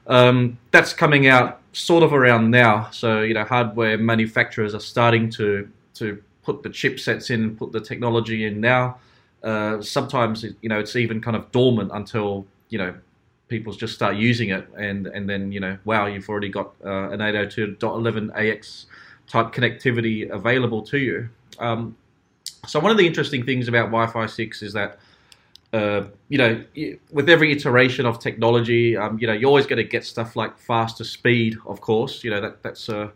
um, 0.06 0.58
that's 0.72 0.92
coming 0.92 1.28
out 1.28 1.60
sort 1.72 2.02
of 2.02 2.12
around 2.12 2.50
now. 2.50 2.90
So 2.90 3.22
you 3.22 3.32
know, 3.32 3.44
hardware 3.44 3.96
manufacturers 3.96 4.74
are 4.74 4.80
starting 4.80 5.30
to 5.30 5.70
to 5.94 6.22
put 6.42 6.62
the 6.62 6.68
chipsets 6.68 7.30
in, 7.30 7.56
put 7.56 7.72
the 7.72 7.80
technology 7.80 8.44
in 8.44 8.60
now. 8.60 8.98
Uh, 9.42 9.80
sometimes 9.80 10.44
you 10.60 10.68
know 10.68 10.78
it's 10.78 10.96
even 10.96 11.20
kind 11.20 11.36
of 11.36 11.50
dormant 11.52 11.90
until 11.94 12.44
you 12.68 12.78
know 12.78 12.94
people 13.48 13.72
just 13.72 13.94
start 13.94 14.16
using 14.16 14.50
it, 14.50 14.68
and 14.76 15.06
and 15.06 15.30
then 15.30 15.52
you 15.52 15.60
know 15.60 15.78
wow 15.84 16.06
you've 16.06 16.28
already 16.28 16.48
got 16.48 16.72
uh, 16.84 17.10
an 17.10 17.20
802.11ax 17.20 18.86
type 19.28 19.52
connectivity 19.52 20.28
available 20.30 20.82
to 20.82 20.98
you. 20.98 21.28
Um, 21.58 21.96
so 22.66 22.80
one 22.80 22.90
of 22.90 22.98
the 22.98 23.06
interesting 23.06 23.44
things 23.44 23.68
about 23.68 23.86
Wi-Fi 23.86 24.26
6 24.26 24.62
is 24.62 24.72
that 24.72 24.98
uh, 25.72 26.04
you 26.28 26.38
know, 26.38 26.64
with 27.10 27.28
every 27.28 27.52
iteration 27.52 28.06
of 28.06 28.18
technology, 28.18 28.96
um, 28.96 29.18
you 29.18 29.26
know, 29.26 29.32
you're 29.32 29.48
always 29.48 29.66
going 29.66 29.78
to 29.78 29.88
get 29.88 30.04
stuff 30.04 30.36
like 30.36 30.58
faster 30.58 31.04
speed. 31.04 31.56
Of 31.66 31.80
course, 31.80 32.24
you 32.24 32.30
know 32.30 32.40
that 32.40 32.62
that's 32.62 32.88
a 32.88 33.12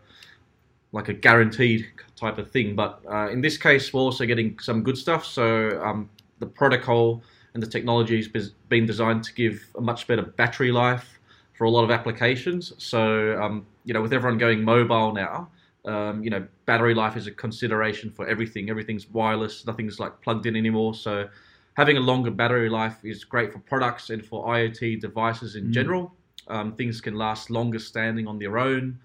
like 0.91 1.09
a 1.09 1.13
guaranteed 1.13 1.87
type 2.15 2.37
of 2.37 2.51
thing. 2.51 2.75
But 2.75 3.01
uh, 3.09 3.29
in 3.29 3.41
this 3.41 3.57
case, 3.57 3.93
we're 3.93 4.01
also 4.01 4.25
getting 4.25 4.59
some 4.59 4.83
good 4.83 4.97
stuff. 4.97 5.25
So 5.25 5.81
um, 5.83 6.09
the 6.39 6.45
protocol 6.45 7.23
and 7.53 7.63
the 7.63 7.67
technology 7.67 8.17
has 8.17 8.49
been 8.69 8.85
designed 8.85 9.23
to 9.25 9.33
give 9.33 9.61
a 9.77 9.81
much 9.81 10.07
better 10.07 10.23
battery 10.23 10.71
life 10.71 11.19
for 11.57 11.65
a 11.65 11.69
lot 11.69 11.83
of 11.83 11.91
applications. 11.91 12.73
So, 12.77 13.41
um, 13.41 13.65
you 13.85 13.93
know, 13.93 14.01
with 14.01 14.13
everyone 14.13 14.37
going 14.37 14.63
mobile 14.63 15.13
now, 15.13 15.49
um, 15.85 16.23
you 16.23 16.29
know, 16.29 16.45
battery 16.65 16.93
life 16.93 17.17
is 17.17 17.27
a 17.27 17.31
consideration 17.31 18.11
for 18.11 18.27
everything. 18.27 18.69
Everything's 18.69 19.09
wireless, 19.09 19.65
nothing's 19.65 19.99
like 19.99 20.19
plugged 20.21 20.45
in 20.45 20.55
anymore. 20.55 20.93
So, 20.93 21.27
having 21.73 21.97
a 21.97 21.99
longer 21.99 22.31
battery 22.31 22.69
life 22.69 22.97
is 23.03 23.23
great 23.23 23.51
for 23.51 23.59
products 23.59 24.09
and 24.09 24.25
for 24.25 24.45
IoT 24.47 24.99
devices 24.99 25.55
in 25.55 25.67
mm. 25.67 25.71
general. 25.71 26.13
Um, 26.47 26.75
things 26.75 26.99
can 26.99 27.15
last 27.15 27.49
longer 27.49 27.79
standing 27.79 28.27
on 28.27 28.39
their 28.39 28.57
own, 28.57 28.99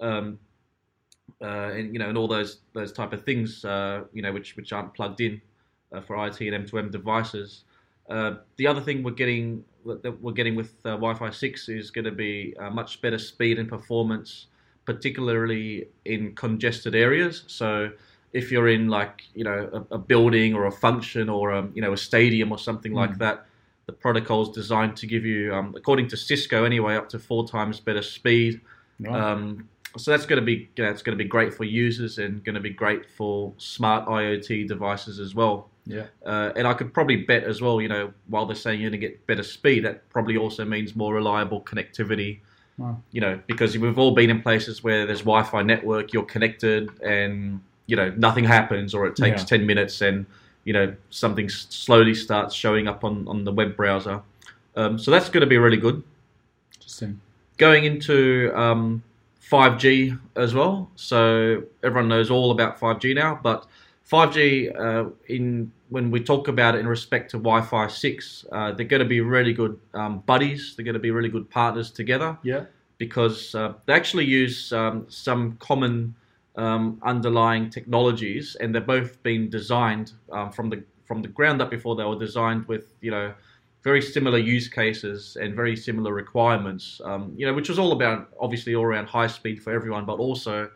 um, 0.00 0.38
uh, 1.40 1.70
and 1.72 1.92
you 1.92 1.98
know, 1.98 2.08
and 2.08 2.18
all 2.18 2.28
those 2.28 2.60
those 2.74 2.92
type 2.92 3.12
of 3.12 3.24
things, 3.24 3.64
uh, 3.64 4.04
you 4.12 4.22
know, 4.22 4.32
which 4.32 4.56
which 4.56 4.72
aren't 4.72 4.94
plugged 4.94 5.20
in 5.20 5.40
uh, 5.92 6.00
for 6.00 6.24
IT 6.26 6.40
and 6.40 6.68
M2M 6.68 6.90
devices. 6.92 7.64
Uh, 8.08 8.34
the 8.56 8.66
other 8.66 8.80
thing 8.80 9.02
we're 9.02 9.10
getting 9.10 9.64
that 9.84 10.16
we're 10.20 10.32
getting 10.32 10.54
with 10.54 10.74
uh, 10.84 10.90
Wi-Fi 10.90 11.30
6 11.30 11.68
is 11.68 11.90
going 11.90 12.04
to 12.04 12.12
be 12.12 12.54
much 12.72 13.00
better 13.00 13.18
speed 13.18 13.58
and 13.58 13.68
performance, 13.68 14.46
particularly 14.84 15.88
in 16.04 16.34
congested 16.36 16.94
areas. 16.94 17.42
So 17.48 17.90
if 18.32 18.50
you're 18.50 18.68
in 18.68 18.88
like 18.88 19.24
you 19.34 19.44
know 19.44 19.84
a, 19.90 19.94
a 19.94 19.98
building 19.98 20.54
or 20.54 20.66
a 20.66 20.72
function 20.72 21.28
or 21.28 21.50
a, 21.50 21.58
um, 21.60 21.72
you 21.74 21.82
know 21.82 21.92
a 21.92 21.96
stadium 21.96 22.52
or 22.52 22.58
something 22.58 22.92
mm. 22.92 22.96
like 22.96 23.18
that, 23.18 23.46
the 23.86 23.92
protocol 23.92 24.42
is 24.42 24.48
designed 24.50 24.96
to 24.96 25.06
give 25.06 25.24
you, 25.24 25.54
um, 25.54 25.74
according 25.76 26.08
to 26.08 26.16
Cisco 26.16 26.64
anyway, 26.64 26.96
up 26.96 27.08
to 27.10 27.18
four 27.18 27.46
times 27.46 27.80
better 27.80 28.02
speed. 28.02 28.60
Right. 29.00 29.14
Um, 29.14 29.68
so 29.96 30.10
that's 30.10 30.24
going 30.24 30.40
to 30.40 30.46
be 30.46 30.70
you 30.76 30.84
know, 30.84 30.90
it's 30.90 31.02
going 31.02 31.16
to 31.16 31.22
be 31.22 31.28
great 31.28 31.52
for 31.52 31.64
users 31.64 32.18
and 32.18 32.42
going 32.44 32.54
to 32.54 32.60
be 32.60 32.70
great 32.70 33.10
for 33.10 33.52
smart 33.58 34.06
IoT 34.06 34.68
devices 34.68 35.18
as 35.18 35.34
well. 35.34 35.68
Yeah. 35.84 36.06
Uh, 36.24 36.52
and 36.56 36.66
I 36.66 36.74
could 36.74 36.94
probably 36.94 37.16
bet 37.16 37.44
as 37.44 37.60
well, 37.60 37.80
you 37.80 37.88
know, 37.88 38.12
while 38.28 38.46
they're 38.46 38.56
saying 38.56 38.80
you're 38.80 38.90
going 38.90 39.00
to 39.00 39.06
get 39.06 39.26
better 39.26 39.42
speed, 39.42 39.84
that 39.84 40.08
probably 40.10 40.36
also 40.36 40.64
means 40.64 40.94
more 40.94 41.12
reliable 41.14 41.60
connectivity. 41.60 42.40
Wow. 42.78 43.02
You 43.10 43.20
know, 43.20 43.40
because 43.46 43.76
we've 43.76 43.98
all 43.98 44.14
been 44.14 44.30
in 44.30 44.40
places 44.40 44.82
where 44.82 45.04
there's 45.04 45.20
Wi-Fi 45.20 45.62
network, 45.62 46.12
you're 46.12 46.24
connected, 46.24 46.88
and 47.02 47.60
you 47.86 47.96
know 47.96 48.12
nothing 48.16 48.44
happens, 48.44 48.94
or 48.94 49.06
it 49.06 49.16
takes 49.16 49.42
yeah. 49.42 49.46
ten 49.46 49.66
minutes, 49.66 50.00
and 50.00 50.26
you 50.64 50.72
know 50.72 50.94
something 51.10 51.48
slowly 51.48 52.14
starts 52.14 52.54
showing 52.54 52.88
up 52.88 53.04
on 53.04 53.26
on 53.28 53.44
the 53.44 53.52
web 53.52 53.76
browser. 53.76 54.22
Um, 54.74 54.98
so 54.98 55.10
that's 55.10 55.28
going 55.28 55.42
to 55.42 55.46
be 55.46 55.58
really 55.58 55.76
good. 55.76 56.02
Interesting. 56.74 57.20
Going 57.58 57.84
into 57.84 58.50
um, 58.54 59.02
5G 59.52 60.18
as 60.36 60.54
well. 60.54 60.90
So 60.96 61.64
everyone 61.82 62.08
knows 62.08 62.30
all 62.30 62.50
about 62.52 62.80
5G 62.80 63.14
now, 63.14 63.38
but 63.42 63.66
5G 64.10 64.78
uh, 64.78 65.10
in 65.28 65.70
when 65.90 66.10
we 66.10 66.20
talk 66.20 66.48
about 66.48 66.74
it 66.74 66.78
in 66.78 66.88
respect 66.88 67.30
to 67.32 67.36
Wi-Fi 67.36 67.86
6, 67.86 68.46
uh, 68.50 68.72
they're 68.72 68.86
going 68.86 69.02
to 69.02 69.08
be 69.08 69.20
really 69.20 69.52
good 69.52 69.78
um, 69.92 70.20
buddies. 70.20 70.74
They're 70.74 70.86
going 70.86 70.94
to 70.94 71.00
be 71.00 71.10
really 71.10 71.28
good 71.28 71.50
partners 71.50 71.90
together. 71.90 72.38
Yeah. 72.42 72.64
Because 72.96 73.54
uh, 73.54 73.74
they 73.84 73.92
actually 73.92 74.24
use 74.24 74.72
um, 74.72 75.04
some 75.10 75.58
common 75.58 76.14
um, 76.56 77.00
underlying 77.02 77.70
technologies, 77.70 78.56
and 78.60 78.74
they're 78.74 78.82
both 78.82 79.22
been 79.22 79.48
designed 79.48 80.12
um, 80.30 80.50
from 80.52 80.70
the 80.70 80.84
from 81.06 81.22
the 81.22 81.28
ground 81.28 81.60
up 81.60 81.70
before 81.70 81.96
they 81.96 82.04
were 82.04 82.18
designed 82.18 82.66
with 82.68 82.94
you 83.00 83.10
know 83.10 83.34
very 83.82 84.00
similar 84.00 84.38
use 84.38 84.68
cases 84.68 85.36
and 85.40 85.56
very 85.56 85.76
similar 85.76 86.12
requirements. 86.12 87.00
Um, 87.04 87.34
you 87.36 87.46
know, 87.46 87.52
which 87.52 87.68
was 87.68 87.78
all 87.78 87.92
about 87.92 88.28
obviously 88.40 88.74
all 88.74 88.84
around 88.84 89.06
high 89.06 89.26
speed 89.26 89.62
for 89.62 89.72
everyone, 89.72 90.04
but 90.04 90.18
also 90.18 90.70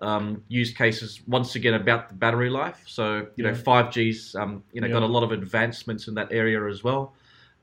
um, 0.00 0.42
use 0.48 0.72
cases 0.72 1.20
once 1.26 1.54
again 1.54 1.74
about 1.74 2.08
the 2.08 2.14
battery 2.14 2.50
life. 2.50 2.82
So 2.86 3.26
you 3.36 3.44
yeah. 3.44 3.50
know, 3.50 3.56
5G's 3.56 4.34
um, 4.34 4.62
you 4.72 4.80
know 4.80 4.86
yeah. 4.86 4.94
got 4.94 5.02
a 5.02 5.06
lot 5.06 5.22
of 5.22 5.32
advancements 5.32 6.08
in 6.08 6.14
that 6.14 6.28
area 6.30 6.66
as 6.68 6.82
well, 6.84 7.14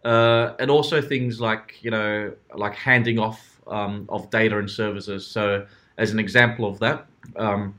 uh, 0.06 0.54
and 0.60 0.70
also 0.70 1.02
things 1.02 1.40
like 1.40 1.78
you 1.82 1.92
know 1.92 2.34
like 2.56 2.76
handing 2.76 3.20
off 3.20 3.62
um, 3.68 4.06
of 4.10 4.30
data 4.30 4.58
and 4.58 4.70
services. 4.70 5.26
So 5.26 5.66
as 5.98 6.12
an 6.12 6.20
example 6.20 6.66
of 6.66 6.80
that. 6.80 7.06
Um, 7.36 7.78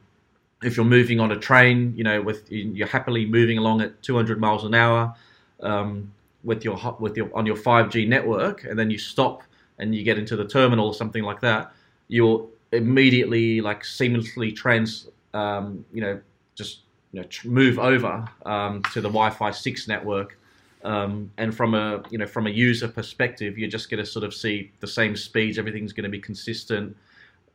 if 0.62 0.76
you're 0.76 0.86
moving 0.86 1.20
on 1.20 1.32
a 1.32 1.36
train, 1.36 1.92
you 1.96 2.04
know, 2.04 2.22
with 2.22 2.50
you're 2.50 2.86
happily 2.86 3.26
moving 3.26 3.58
along 3.58 3.82
at 3.82 4.02
200 4.02 4.40
miles 4.40 4.64
an 4.64 4.74
hour, 4.74 5.14
um, 5.62 6.12
with 6.42 6.64
your 6.64 6.96
with 7.00 7.16
your 7.16 7.30
on 7.36 7.46
your 7.46 7.56
5G 7.56 8.08
network, 8.08 8.64
and 8.64 8.78
then 8.78 8.90
you 8.90 8.98
stop 8.98 9.42
and 9.78 9.94
you 9.94 10.04
get 10.04 10.18
into 10.18 10.36
the 10.36 10.44
terminal 10.44 10.86
or 10.86 10.94
something 10.94 11.24
like 11.24 11.40
that, 11.40 11.72
you'll 12.08 12.48
immediately 12.72 13.60
like 13.60 13.82
seamlessly 13.82 14.54
trans, 14.54 15.08
um, 15.32 15.84
you 15.92 16.00
know, 16.00 16.20
just 16.54 16.80
you 17.12 17.20
know, 17.20 17.26
move 17.44 17.78
over 17.78 18.24
um, 18.46 18.82
to 18.92 19.00
the 19.00 19.08
Wi-Fi 19.08 19.50
6 19.50 19.88
network. 19.88 20.38
Um, 20.84 21.30
and 21.38 21.56
from 21.56 21.74
a 21.74 22.02
you 22.10 22.18
know 22.18 22.26
from 22.26 22.46
a 22.46 22.50
user 22.50 22.88
perspective, 22.88 23.58
you're 23.58 23.70
just 23.70 23.90
going 23.90 24.04
to 24.04 24.06
sort 24.06 24.24
of 24.24 24.34
see 24.34 24.70
the 24.80 24.86
same 24.86 25.16
speeds. 25.16 25.58
Everything's 25.58 25.94
going 25.94 26.04
to 26.04 26.10
be 26.10 26.20
consistent. 26.20 26.94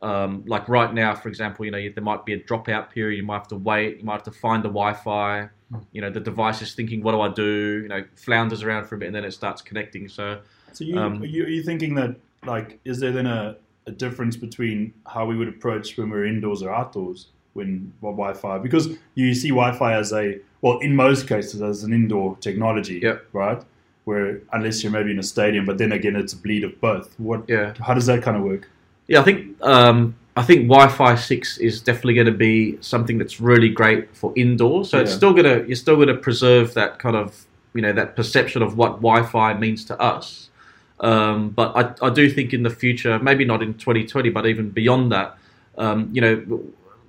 Um, 0.01 0.43
like 0.47 0.69
right 0.69 0.93
now, 0.93 1.13
for 1.13 1.27
example, 1.27 1.65
you 1.65 1.71
know 1.71 1.89
there 1.93 2.03
might 2.03 2.25
be 2.25 2.33
a 2.33 2.39
dropout 2.39 2.89
period. 2.89 3.17
You 3.17 3.23
might 3.23 3.39
have 3.39 3.47
to 3.49 3.57
wait. 3.57 3.97
You 3.97 4.05
might 4.05 4.13
have 4.13 4.23
to 4.23 4.31
find 4.31 4.63
the 4.63 4.69
Wi-Fi. 4.69 5.49
You 5.91 6.01
know 6.01 6.09
the 6.09 6.21
device 6.21 6.61
is 6.61 6.73
thinking, 6.73 7.03
"What 7.03 7.11
do 7.11 7.21
I 7.21 7.29
do?" 7.29 7.81
You 7.83 7.89
know, 7.89 8.03
flounders 8.15 8.63
around 8.63 8.87
for 8.87 8.95
a 8.95 8.97
bit, 8.97 9.07
and 9.07 9.15
then 9.15 9.25
it 9.25 9.31
starts 9.31 9.61
connecting. 9.61 10.07
So, 10.07 10.39
so 10.71 10.83
you, 10.85 10.97
um, 10.97 11.21
are, 11.21 11.25
you 11.25 11.43
are 11.43 11.49
you 11.49 11.63
thinking 11.63 11.95
that 11.95 12.15
like 12.45 12.79
is 12.85 12.99
there 12.99 13.11
then 13.11 13.25
a, 13.25 13.57
a 13.87 13.91
difference 13.91 14.37
between 14.37 14.93
how 15.05 15.25
we 15.25 15.35
would 15.35 15.49
approach 15.49 15.97
when 15.97 16.09
we're 16.09 16.25
indoors 16.25 16.63
or 16.63 16.73
outdoors 16.73 17.27
when 17.53 17.91
Wi-Fi? 18.01 18.57
Because 18.59 18.89
you 19.15 19.33
see 19.33 19.49
Wi-Fi 19.49 19.93
as 19.93 20.13
a 20.13 20.39
well, 20.61 20.79
in 20.79 20.95
most 20.95 21.27
cases, 21.27 21.61
as 21.61 21.83
an 21.83 21.93
indoor 21.93 22.37
technology, 22.37 22.99
yep. 23.01 23.25
right? 23.33 23.61
Where 24.05 24.41
unless 24.53 24.81
you're 24.83 24.91
maybe 24.91 25.11
in 25.11 25.19
a 25.19 25.23
stadium, 25.23 25.65
but 25.65 25.77
then 25.77 25.91
again, 25.91 26.15
it's 26.15 26.33
a 26.33 26.37
bleed 26.37 26.63
of 26.63 26.79
both. 26.79 27.13
What? 27.19 27.43
Yeah. 27.47 27.73
How 27.79 27.93
does 27.93 28.05
that 28.05 28.23
kind 28.23 28.37
of 28.37 28.43
work? 28.43 28.69
Yeah, 29.09 29.21
I 29.21 29.23
think 29.23 29.61
um, 29.63 30.15
I 30.37 30.43
think 30.43 30.67
Wi-Fi 30.67 31.15
six 31.15 31.57
is 31.57 31.81
definitely 31.81 32.13
going 32.13 32.27
to 32.27 32.31
be 32.31 32.77
something 32.79 33.17
that's 33.17 33.41
really 33.41 33.67
great 33.67 34.15
for 34.15 34.31
indoors. 34.35 34.91
So 34.91 34.97
yeah. 34.97 35.03
it's 35.03 35.13
still 35.13 35.33
gonna 35.33 35.63
you're 35.67 35.75
still 35.75 35.97
gonna 35.97 36.15
preserve 36.15 36.75
that 36.75 36.99
kind 36.99 37.15
of 37.15 37.45
you 37.73 37.81
know 37.81 37.91
that 37.91 38.15
perception 38.15 38.61
of 38.61 38.77
what 38.77 39.01
Wi-Fi 39.01 39.55
means 39.55 39.83
to 39.85 39.99
us. 39.99 40.51
Um, 40.99 41.49
but 41.49 41.75
I, 41.75 42.07
I 42.07 42.09
do 42.11 42.29
think 42.29 42.53
in 42.53 42.61
the 42.61 42.69
future, 42.69 43.17
maybe 43.19 43.45
not 43.45 43.63
in 43.63 43.73
2020, 43.73 44.29
but 44.29 44.45
even 44.45 44.69
beyond 44.69 45.11
that, 45.11 45.37
um, 45.77 46.09
you 46.11 46.21
know, 46.21 46.63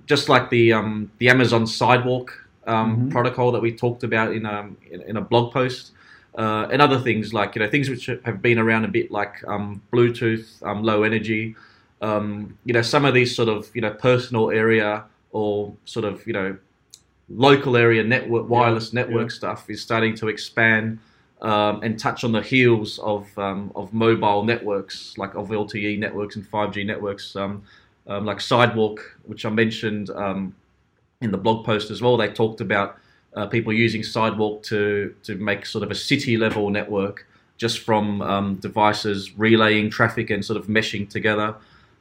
just 0.07 0.27
like 0.27 0.49
the 0.49 0.73
um, 0.73 1.11
the 1.19 1.29
Amazon 1.29 1.67
Sidewalk 1.67 2.33
um, 2.65 2.95
mm-hmm. 2.95 3.09
protocol 3.09 3.51
that 3.51 3.61
we 3.61 3.71
talked 3.75 4.03
about 4.03 4.33
in, 4.33 4.47
um, 4.47 4.75
in, 4.89 5.01
in 5.03 5.17
a 5.17 5.21
blog 5.21 5.53
post, 5.53 5.91
uh, 6.35 6.67
and 6.71 6.81
other 6.81 6.99
things 6.99 7.31
like 7.31 7.53
you 7.53 7.61
know 7.61 7.69
things 7.69 7.89
which 7.91 8.07
have 8.07 8.41
been 8.41 8.57
around 8.57 8.85
a 8.85 8.87
bit 8.87 9.11
like 9.11 9.35
um, 9.47 9.83
Bluetooth, 9.93 10.47
low 10.83 11.03
energy 11.03 11.55
um, 12.01 12.57
you 12.65 12.73
know, 12.73 12.81
some 12.81 13.05
of 13.05 13.13
these 13.13 13.35
sort 13.35 13.47
of, 13.47 13.69
you 13.75 13.81
know, 13.81 13.91
personal 13.91 14.49
area 14.49 15.05
or 15.31 15.73
sort 15.85 16.03
of, 16.03 16.25
you 16.25 16.33
know, 16.33 16.57
local 17.29 17.77
area 17.77 18.03
network, 18.03 18.49
wireless 18.49 18.91
yeah, 18.91 19.01
network 19.01 19.29
yeah. 19.29 19.35
stuff 19.35 19.69
is 19.69 19.81
starting 19.81 20.15
to 20.15 20.27
expand 20.27 20.99
um, 21.41 21.81
and 21.81 21.97
touch 21.99 22.23
on 22.23 22.31
the 22.31 22.41
heels 22.41 22.99
of 22.99 23.27
um, 23.37 23.71
of 23.75 23.93
mobile 23.93 24.43
networks, 24.43 25.17
like 25.17 25.33
of 25.35 25.49
LTE 25.49 25.97
networks 25.99 26.35
and 26.35 26.45
5G 26.45 26.85
networks, 26.85 27.35
um, 27.35 27.63
um, 28.07 28.25
like 28.25 28.41
Sidewalk, 28.41 29.17
which 29.25 29.45
I 29.45 29.49
mentioned 29.49 30.09
um, 30.11 30.55
in 31.21 31.31
the 31.31 31.37
blog 31.37 31.65
post 31.65 31.89
as 31.89 32.01
well. 32.01 32.17
They 32.17 32.27
talked 32.29 32.61
about 32.61 32.97
uh, 33.35 33.47
people 33.47 33.73
using 33.73 34.03
Sidewalk 34.03 34.63
to 34.63 35.15
to 35.23 35.35
make 35.35 35.65
sort 35.65 35.83
of 35.83 35.91
a 35.91 35.95
city 35.95 36.37
level 36.37 36.69
network 36.69 37.27
just 37.57 37.79
from 37.79 38.57
devices 38.59 39.37
relaying 39.37 39.87
traffic 39.87 40.31
and 40.31 40.43
sort 40.43 40.57
of 40.57 40.65
meshing 40.65 41.07
together 41.07 41.55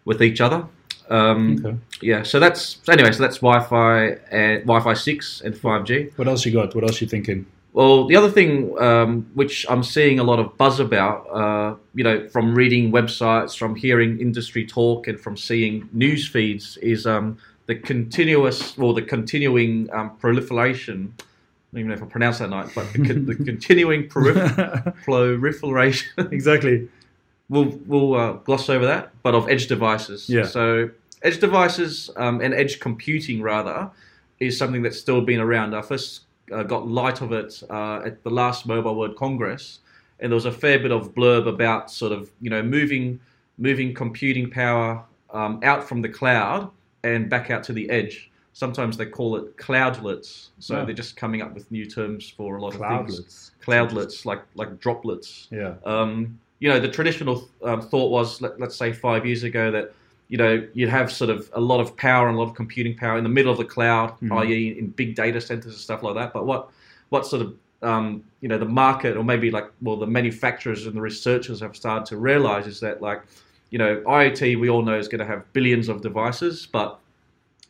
with 0.05 0.23
each 0.23 0.41
other. 0.41 0.67
Um, 1.11 1.65
okay. 1.65 1.77
Yeah, 2.03 2.23
so 2.23 2.39
that's 2.39 2.79
so 2.83 2.93
anyway. 2.93 3.13
So 3.13 3.23
that's 3.23 3.39
Wi-Fi 3.39 4.17
and 4.31 4.63
Wi-Fi 4.63 4.95
six 4.95 5.41
and 5.41 5.57
five 5.57 5.85
G. 5.85 6.11
What 6.17 6.29
else 6.29 6.47
you 6.47 6.53
got? 6.53 6.75
What 6.75 6.85
else 6.85 7.01
you 7.01 7.09
thinking? 7.09 7.47
Well, 7.73 8.07
the 8.07 8.17
other 8.17 8.31
thing 8.31 8.77
um, 8.81 9.31
which 9.35 9.65
I'm 9.69 9.85
seeing 9.85 10.19
a 10.19 10.25
lot 10.25 10.41
of 10.41 10.57
buzz 10.57 10.81
about, 10.81 11.27
uh, 11.31 11.77
you 11.95 12.03
know, 12.03 12.29
from 12.29 12.55
reading 12.55 12.91
websites, 12.91 13.57
from 13.57 13.77
hearing 13.77 14.21
industry 14.21 14.67
talk, 14.67 15.07
and 15.07 15.21
from 15.21 15.37
seeing 15.37 15.89
news 15.93 16.27
feeds, 16.27 16.77
is 16.79 17.07
um, 17.07 17.39
the 17.67 17.77
continuous 17.77 18.77
or 18.79 18.95
the 18.95 19.03
continuing 19.03 19.89
um, 19.93 20.17
proliferation. 20.17 21.15
I 21.19 21.23
don't 21.73 21.81
even 21.81 21.89
know 21.91 21.95
if 21.95 22.03
I 22.03 22.07
pronounce 22.07 22.39
that 22.39 22.51
right, 22.51 22.69
but 22.75 22.93
the, 22.93 23.15
the 23.15 23.35
continuing 23.45 24.09
proliferation. 25.05 26.09
exactly 26.33 26.89
we'll 27.51 27.79
we'll 27.87 28.15
uh, 28.15 28.33
gloss 28.33 28.71
over 28.71 28.87
that, 28.87 29.11
but 29.23 29.35
of 29.35 29.49
edge 29.51 29.67
devices. 29.67 30.29
Yeah. 30.29 30.47
So 30.47 30.91
edge 31.23 31.39
devices 31.39 32.09
um, 32.17 32.41
and 32.41 32.55
edge 32.55 32.81
computing 32.81 33.43
rather 33.43 33.91
is 34.39 34.57
something 34.57 34.81
that's 34.81 34.99
still 34.99 35.21
been 35.21 35.41
around. 35.41 35.75
I 35.75 35.83
first 35.83 36.23
uh, 36.51 36.63
got 36.63 36.89
light 36.89 37.21
of 37.21 37.33
it 37.33 37.63
uh, 37.69 38.01
at 38.07 38.23
the 38.23 38.31
last 38.31 38.65
Mobile 38.65 38.95
World 38.95 39.17
Congress, 39.17 39.81
and 40.21 40.33
there 40.33 40.37
was 40.37 40.47
a 40.47 40.53
fair 40.53 40.79
bit 40.79 40.93
of 40.93 41.15
blurb 41.15 41.47
about 41.47 41.91
sort 41.91 42.13
of 42.13 42.31
you 42.41 42.49
know 42.49 42.63
moving 42.63 43.21
moving 43.59 43.93
computing 43.93 44.49
power 44.49 45.05
um, 45.35 45.61
out 45.63 45.87
from 45.87 46.01
the 46.01 46.09
cloud 46.09 46.71
and 47.03 47.29
back 47.29 47.51
out 47.51 47.63
to 47.65 47.75
the 47.75 47.91
edge. 47.91 48.31
Sometimes 48.53 48.97
they 48.97 49.07
call 49.07 49.37
it 49.37 49.57
cloudlets. 49.57 50.49
So 50.59 50.79
yeah. 50.79 50.85
they're 50.85 50.95
just 50.95 51.17
coming 51.17 51.41
up 51.41 51.55
with 51.55 51.71
new 51.71 51.87
terms 51.87 52.29
for 52.29 52.57
a 52.57 52.61
lot 52.61 52.75
of 52.75 52.81
things. 52.81 53.53
Cloudlets, 53.63 54.25
like 54.25 54.43
like 54.55 54.81
droplets. 54.81 55.49
Yeah. 55.51 55.75
Um, 55.85 56.39
you 56.61 56.69
know, 56.69 56.79
the 56.79 56.89
traditional 56.89 57.49
um, 57.65 57.83
thought 57.83 58.11
was, 58.11 58.41
let, 58.41 58.61
us 58.63 58.77
say 58.77 58.93
five 58.93 59.27
years 59.27 59.43
ago, 59.43 59.71
that 59.71 59.93
you 60.29 60.39
know 60.39 60.67
you'd 60.75 60.89
have 60.89 61.11
sort 61.11 61.31
of 61.31 61.51
a 61.55 61.61
lot 61.61 61.81
of 61.81 61.97
power 61.97 62.29
and 62.29 62.37
a 62.37 62.39
lot 62.39 62.49
of 62.49 62.55
computing 62.55 62.97
power 62.97 63.19
in 63.19 63.25
the 63.25 63.31
middle 63.31 63.51
of 63.51 63.59
the 63.59 63.65
cloud, 63.65 64.11
mm-hmm. 64.13 64.33
i.e., 64.35 64.79
in 64.79 64.89
big 64.91 65.17
data 65.17 65.41
centers 65.41 65.73
and 65.73 65.75
stuff 65.75 66.03
like 66.03 66.15
that. 66.15 66.33
But 66.33 66.47
what 66.47 66.71
what 67.09 67.27
sort 67.27 67.43
of 67.43 67.55
um, 67.83 68.23
you 68.41 68.49
know 68.49 68.59
the 68.59 68.67
market 68.67 69.17
or 69.17 69.25
maybe 69.25 69.51
like 69.51 69.71
well 69.83 69.97
the 69.97 70.07
manufacturers 70.07 70.87
and 70.87 70.95
the 70.95 71.01
researchers 71.01 71.61
have 71.61 71.75
started 71.75 72.07
to 72.07 72.17
realize 72.17 72.67
is 72.67 72.79
that 72.81 73.03
like 73.03 73.23
you 73.71 73.79
know, 73.79 74.03
IoT 74.07 74.61
we 74.61 74.69
all 74.69 74.83
know 74.83 74.99
is 74.99 75.09
going 75.09 75.21
to 75.21 75.25
have 75.25 75.51
billions 75.53 75.89
of 75.89 76.03
devices, 76.03 76.67
but 76.71 76.99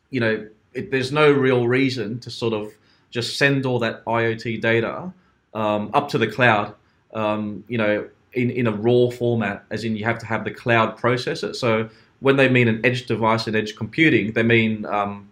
you 0.09 0.19
know, 0.19 0.47
it, 0.73 0.91
there's 0.91 1.11
no 1.11 1.31
real 1.31 1.67
reason 1.67 2.19
to 2.19 2.29
sort 2.29 2.53
of 2.53 2.73
just 3.11 3.37
send 3.37 3.65
all 3.65 3.79
that 3.79 4.03
IoT 4.05 4.61
data 4.61 5.13
um, 5.53 5.91
up 5.93 6.09
to 6.09 6.17
the 6.17 6.27
cloud. 6.27 6.73
Um, 7.13 7.63
you 7.67 7.77
know, 7.77 8.09
in, 8.33 8.49
in 8.49 8.67
a 8.67 8.71
raw 8.71 9.09
format, 9.09 9.63
as 9.71 9.83
in 9.83 9.95
you 9.95 10.05
have 10.05 10.19
to 10.19 10.25
have 10.25 10.43
the 10.43 10.51
cloud 10.51 10.97
process 10.97 11.43
it. 11.43 11.55
So 11.55 11.89
when 12.19 12.37
they 12.37 12.49
mean 12.49 12.67
an 12.67 12.79
edge 12.85 13.05
device 13.07 13.47
and 13.47 13.55
edge 13.55 13.75
computing, 13.75 14.33
they 14.33 14.43
mean 14.43 14.85
um, 14.85 15.27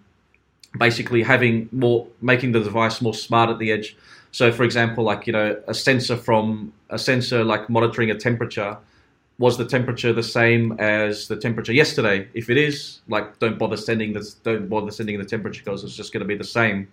basically 0.78 1.24
having 1.24 1.70
more, 1.72 2.08
making 2.22 2.52
the 2.52 2.60
device 2.60 3.02
more 3.02 3.14
smart 3.14 3.50
at 3.50 3.60
the 3.60 3.72
edge. 3.72 3.96
So, 4.32 4.52
for 4.52 4.64
example, 4.64 5.04
like 5.04 5.26
you 5.28 5.34
know, 5.34 5.62
a 5.68 5.74
sensor 5.74 6.18
from 6.18 6.74
a 6.90 7.00
sensor 7.00 7.44
like 7.44 7.70
monitoring 7.70 8.12
a 8.12 8.16
temperature. 8.16 8.78
Was 9.38 9.58
the 9.58 9.66
temperature 9.66 10.12
the 10.12 10.22
same 10.22 10.74
as 10.80 11.30
the 11.30 11.38
temperature 11.38 11.72
yesterday? 11.72 12.28
If 12.34 12.50
it 12.50 12.58
is, 12.58 13.00
like, 13.08 13.40
don't 13.40 13.58
bother 13.58 13.78
sending 13.78 14.12
this. 14.12 14.34
Don't 14.34 14.68
bother 14.68 14.92
sending 14.92 15.18
the 15.18 15.24
temperature 15.24 15.62
because 15.64 15.82
it's 15.86 15.96
just 15.96 16.12
going 16.12 16.20
to 16.20 16.28
be 16.28 16.36
the 16.36 16.44
same. 16.44 16.90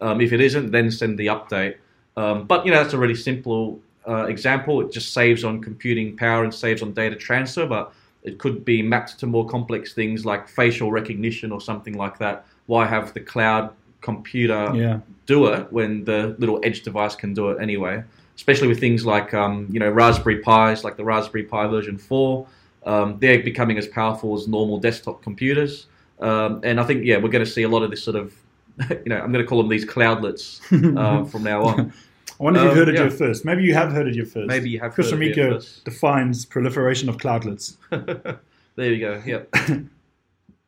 Um, 0.00 0.22
if 0.22 0.32
it 0.32 0.40
isn't, 0.40 0.70
then 0.70 0.90
send 0.90 1.18
the 1.18 1.26
update. 1.26 1.76
Um, 2.16 2.46
but 2.46 2.64
you 2.64 2.72
know, 2.72 2.82
that's 2.82 2.94
a 2.94 2.98
really 2.98 3.14
simple 3.14 3.80
uh, 4.08 4.24
example. 4.24 4.80
It 4.80 4.92
just 4.92 5.12
saves 5.12 5.44
on 5.44 5.60
computing 5.62 6.16
power 6.16 6.44
and 6.44 6.52
saves 6.54 6.82
on 6.82 6.92
data 6.92 7.16
transfer, 7.16 7.66
but 7.66 7.92
it 8.22 8.38
could 8.38 8.64
be 8.64 8.82
mapped 8.82 9.18
to 9.20 9.26
more 9.26 9.46
complex 9.48 9.92
things 9.94 10.24
like 10.24 10.48
facial 10.48 10.90
recognition 10.90 11.52
or 11.52 11.60
something 11.60 11.94
like 11.94 12.18
that. 12.18 12.44
Why 12.66 12.86
have 12.86 13.14
the 13.14 13.20
cloud 13.20 13.70
computer 14.00 14.70
Yeah. 14.74 15.00
do 15.26 15.46
it 15.46 15.72
when 15.72 16.04
the 16.04 16.34
little 16.38 16.60
edge 16.62 16.82
device 16.82 17.14
can 17.14 17.34
do 17.34 17.50
it 17.50 17.60
anyway? 17.60 18.02
Especially 18.36 18.68
with 18.68 18.80
things 18.80 19.04
like 19.04 19.34
um, 19.34 19.66
you 19.70 19.78
know 19.80 19.90
Raspberry 19.90 20.38
Pis, 20.38 20.84
like 20.84 20.96
the 20.96 21.04
Raspberry 21.04 21.44
Pi 21.44 21.66
version 21.66 21.98
four. 21.98 22.46
Um, 22.86 23.18
they're 23.18 23.42
becoming 23.42 23.76
as 23.76 23.86
powerful 23.86 24.34
as 24.34 24.48
normal 24.48 24.78
desktop 24.78 25.22
computers, 25.22 25.86
um, 26.20 26.60
and 26.64 26.80
I 26.80 26.84
think 26.84 27.04
yeah, 27.04 27.18
we're 27.18 27.28
going 27.28 27.44
to 27.44 27.50
see 27.50 27.64
a 27.64 27.68
lot 27.68 27.82
of 27.82 27.90
this 27.90 28.02
sort 28.02 28.16
of 28.16 28.34
you 28.90 29.02
know 29.10 29.20
I'm 29.20 29.30
going 29.32 29.44
to 29.44 29.48
call 29.48 29.58
them 29.58 29.68
these 29.68 29.84
cloudlets 29.84 30.60
uh, 30.96 31.24
from 31.24 31.42
now 31.42 31.62
on. 31.64 31.92
I 32.40 32.42
wonder 32.42 32.60
if 32.60 32.64
you've 32.64 32.72
Um, 32.72 32.78
heard 32.78 32.88
it 32.88 32.94
yeah. 32.94 33.00
here 33.02 33.10
first. 33.10 33.44
Maybe 33.44 33.62
you 33.64 33.74
have 33.74 33.92
heard 33.92 34.06
it 34.08 34.14
here 34.14 34.24
first. 34.24 34.46
Maybe 34.48 34.70
you 34.70 34.80
have 34.80 34.94
Chris 34.94 35.10
heard 35.10 35.22
it 35.22 35.34
here 35.34 35.50
Ramico 35.50 35.52
first. 35.56 35.84
defines 35.84 36.44
proliferation 36.46 37.08
of 37.10 37.18
cloudlets. 37.18 37.76
there 38.76 38.92
you 38.92 38.98
go. 39.00 39.22
Yep. 39.26 39.54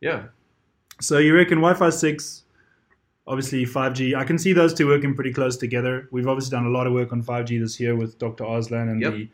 yeah. 0.01 0.23
So 1.01 1.17
you 1.17 1.35
reckon 1.35 1.57
Wi-Fi 1.57 1.89
six, 1.89 2.43
obviously 3.25 3.65
five 3.65 3.93
G. 3.93 4.13
I 4.13 4.23
can 4.23 4.37
see 4.37 4.53
those 4.53 4.73
two 4.73 4.87
working 4.87 5.15
pretty 5.15 5.33
close 5.33 5.57
together. 5.57 6.07
We've 6.11 6.27
obviously 6.27 6.51
done 6.51 6.67
a 6.67 6.69
lot 6.69 6.85
of 6.85 6.93
work 6.93 7.11
on 7.11 7.21
five 7.23 7.45
G 7.45 7.57
this 7.57 7.79
year 7.79 7.95
with 7.95 8.19
Dr. 8.19 8.45
Arslan 8.45 8.89
and 8.89 9.01
Yep. 9.01 9.13
the 9.13 9.29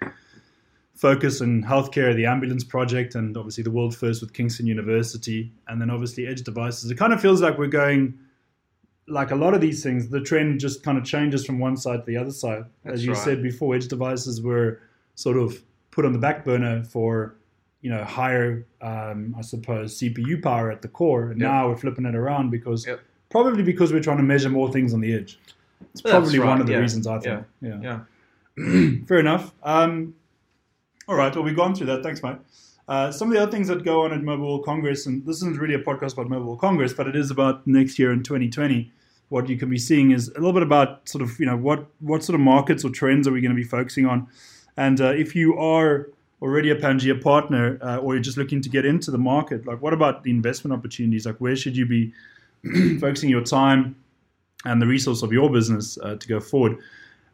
focus 0.96 1.42
in 1.42 1.64
healthcare, 1.64 2.16
the 2.16 2.26
ambulance 2.26 2.64
project, 2.64 3.16
and 3.16 3.36
obviously 3.38 3.64
the 3.64 3.72
world 3.72 3.96
first 3.96 4.22
with 4.22 4.34
Kingston 4.34 4.66
University, 4.66 5.52
and 5.68 5.82
then 5.82 5.90
obviously 5.90 6.26
edge 6.28 6.42
devices. 6.44 6.90
It 6.90 6.96
kind 6.98 7.12
of 7.14 7.20
feels 7.22 7.42
like 7.42 7.58
we're 7.58 7.68
going. 7.68 8.18
Like 9.10 9.32
a 9.32 9.36
lot 9.36 9.54
of 9.54 9.62
these 9.62 9.82
things, 9.84 10.10
the 10.10 10.22
trend 10.22 10.60
just 10.60 10.84
kind 10.84 10.98
of 10.98 11.04
changes 11.04 11.46
from 11.46 11.60
one 11.60 11.76
side 11.78 12.02
to 12.02 12.06
the 12.06 12.18
other 12.18 12.32
side. 12.32 12.66
That's 12.84 12.96
As 12.96 13.06
you 13.06 13.14
right. 13.14 13.22
said 13.24 13.42
before, 13.44 13.76
edge 13.76 13.88
devices 13.88 14.42
were 14.42 14.82
sort 15.16 15.38
of 15.38 15.62
put 15.92 16.06
on 16.06 16.14
the 16.14 16.20
back 16.20 16.46
burner 16.46 16.84
for 16.84 17.36
you 17.82 17.90
know 17.90 18.04
higher 18.04 18.66
um, 18.82 19.34
i 19.38 19.42
suppose 19.42 19.98
cpu 20.00 20.42
power 20.44 20.70
at 20.70 20.82
the 20.82 20.88
core 20.90 21.32
and 21.32 21.40
Yep. 21.40 21.50
now 21.50 21.70
we're 21.70 21.78
flipping 21.78 22.06
it 22.06 22.14
around 22.14 22.50
because 22.50 22.86
Yep. 22.86 23.00
probably 23.30 23.64
because 23.64 23.94
we're 23.94 24.02
trying 24.04 24.18
to 24.18 24.24
measure 24.24 24.50
more 24.50 24.70
things 24.72 24.94
on 24.94 25.00
the 25.00 25.14
edge 25.14 25.40
it's 25.94 26.02
That's 26.02 26.12
probably 26.12 26.40
right, 26.40 26.48
one 26.50 26.60
of 26.62 26.68
the 26.68 26.74
yeah. 26.74 26.80
reasons 26.80 27.08
i 27.08 27.20
think 27.20 27.46
yeah, 27.62 27.80
Yeah. 28.58 28.96
fair 29.08 29.20
enough 29.20 29.54
um, 29.64 30.14
all 31.08 31.16
right 31.16 31.34
well 31.34 31.44
we've 31.46 31.56
gone 31.56 31.74
through 31.74 31.88
that 31.88 32.04
thanks 32.04 32.22
mate 32.22 32.36
uh, 32.90 33.12
some 33.12 33.28
of 33.30 33.34
the 33.36 33.42
other 33.42 33.52
things 33.52 33.68
that 33.70 33.86
go 33.86 34.04
on 34.04 34.12
at 34.12 34.24
Mobile 34.24 34.48
World 34.48 34.66
Congress, 34.66 35.06
and 35.06 35.24
this 35.24 35.36
isn't 35.38 35.58
really 35.60 35.76
a 35.76 35.80
podcast 35.80 36.14
about 36.14 36.28
Mobile 36.28 36.48
World 36.48 36.60
Congress, 36.60 36.92
but 36.92 37.06
it 37.08 37.16
is 37.16 37.30
about 37.30 37.68
next 37.68 38.00
year 38.00 38.12
in 38.12 38.24
2020. 38.24 38.92
What 39.30 39.48
you 39.48 39.58
can 39.58 39.70
be 39.70 39.78
seeing 39.78 40.12
is 40.12 40.28
a 40.30 40.34
little 40.34 40.54
bit 40.54 40.64
about 40.64 41.08
sort 41.08 41.22
of 41.22 41.40
you 41.40 41.46
know 41.46 41.58
what 41.58 41.86
what 42.00 42.24
sort 42.24 42.36
of 42.36 42.42
markets 42.42 42.84
or 42.84 42.90
trends 42.90 43.28
are 43.28 43.32
we 43.32 43.42
going 43.42 43.56
to 43.56 43.56
be 43.56 43.64
focusing 43.64 44.06
on, 44.06 44.28
and 44.78 45.00
uh, 45.00 45.10
if 45.10 45.36
you 45.36 45.58
are 45.58 46.10
already 46.42 46.70
a 46.70 46.76
Pangea 46.76 47.22
partner 47.22 47.78
uh, 47.82 47.98
or 47.98 48.14
you're 48.16 48.24
just 48.24 48.38
looking 48.38 48.62
to 48.62 48.70
get 48.70 48.86
into 48.86 49.12
the 49.12 49.18
market, 49.18 49.66
like 49.66 49.82
what 49.82 49.94
about 49.94 50.24
the 50.24 50.32
investment 50.32 50.74
opportunities? 50.74 51.26
Like 51.26 51.38
where 51.38 51.56
should 51.56 51.76
you 51.76 51.86
be 51.86 52.14
focusing 53.00 53.30
your 53.30 53.44
time 53.44 53.96
and 54.66 54.82
the 54.82 54.88
resource 54.88 55.22
of 55.22 55.32
your 55.32 55.50
business 55.50 55.98
uh, 56.02 56.16
to 56.16 56.28
go 56.28 56.40
forward? 56.40 56.78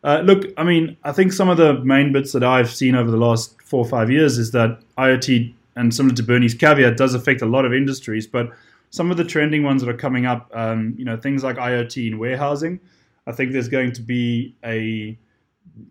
Uh, 0.03 0.21
look, 0.23 0.45
I 0.57 0.63
mean, 0.63 0.97
I 1.03 1.11
think 1.11 1.33
some 1.33 1.49
of 1.49 1.57
the 1.57 1.79
main 1.83 2.13
bits 2.13 2.31
that 2.33 2.43
I've 2.43 2.69
seen 2.69 2.93
over 2.93 3.09
the 3.09 3.17
last 3.17 3.59
four 3.63 3.83
or 3.83 3.89
five 3.89 4.11
years 4.11 4.37
is 4.37 4.51
that 4.51 4.79
IoT, 4.99 5.51
and 5.75 5.93
similar 5.93 6.15
to 6.15 6.23
Bernie's 6.23 6.53
caveat, 6.53 6.95
does 6.95 7.15
affect 7.15 7.41
a 7.41 7.47
lot 7.47 7.65
of 7.65 7.73
industries. 7.73 8.27
But 8.27 8.51
some 8.95 9.11
of 9.11 9.17
the 9.17 9.25
trending 9.25 9.61
ones 9.61 9.81
that 9.81 9.89
are 9.89 9.97
coming 9.97 10.25
up, 10.25 10.49
um, 10.53 10.95
you 10.97 11.03
know, 11.03 11.17
things 11.17 11.43
like 11.43 11.57
IoT 11.57 12.11
and 12.11 12.17
warehousing, 12.17 12.79
I 13.27 13.33
think 13.33 13.51
there's 13.51 13.67
going 13.67 13.91
to 13.91 14.01
be 14.01 14.55
a 14.63 15.17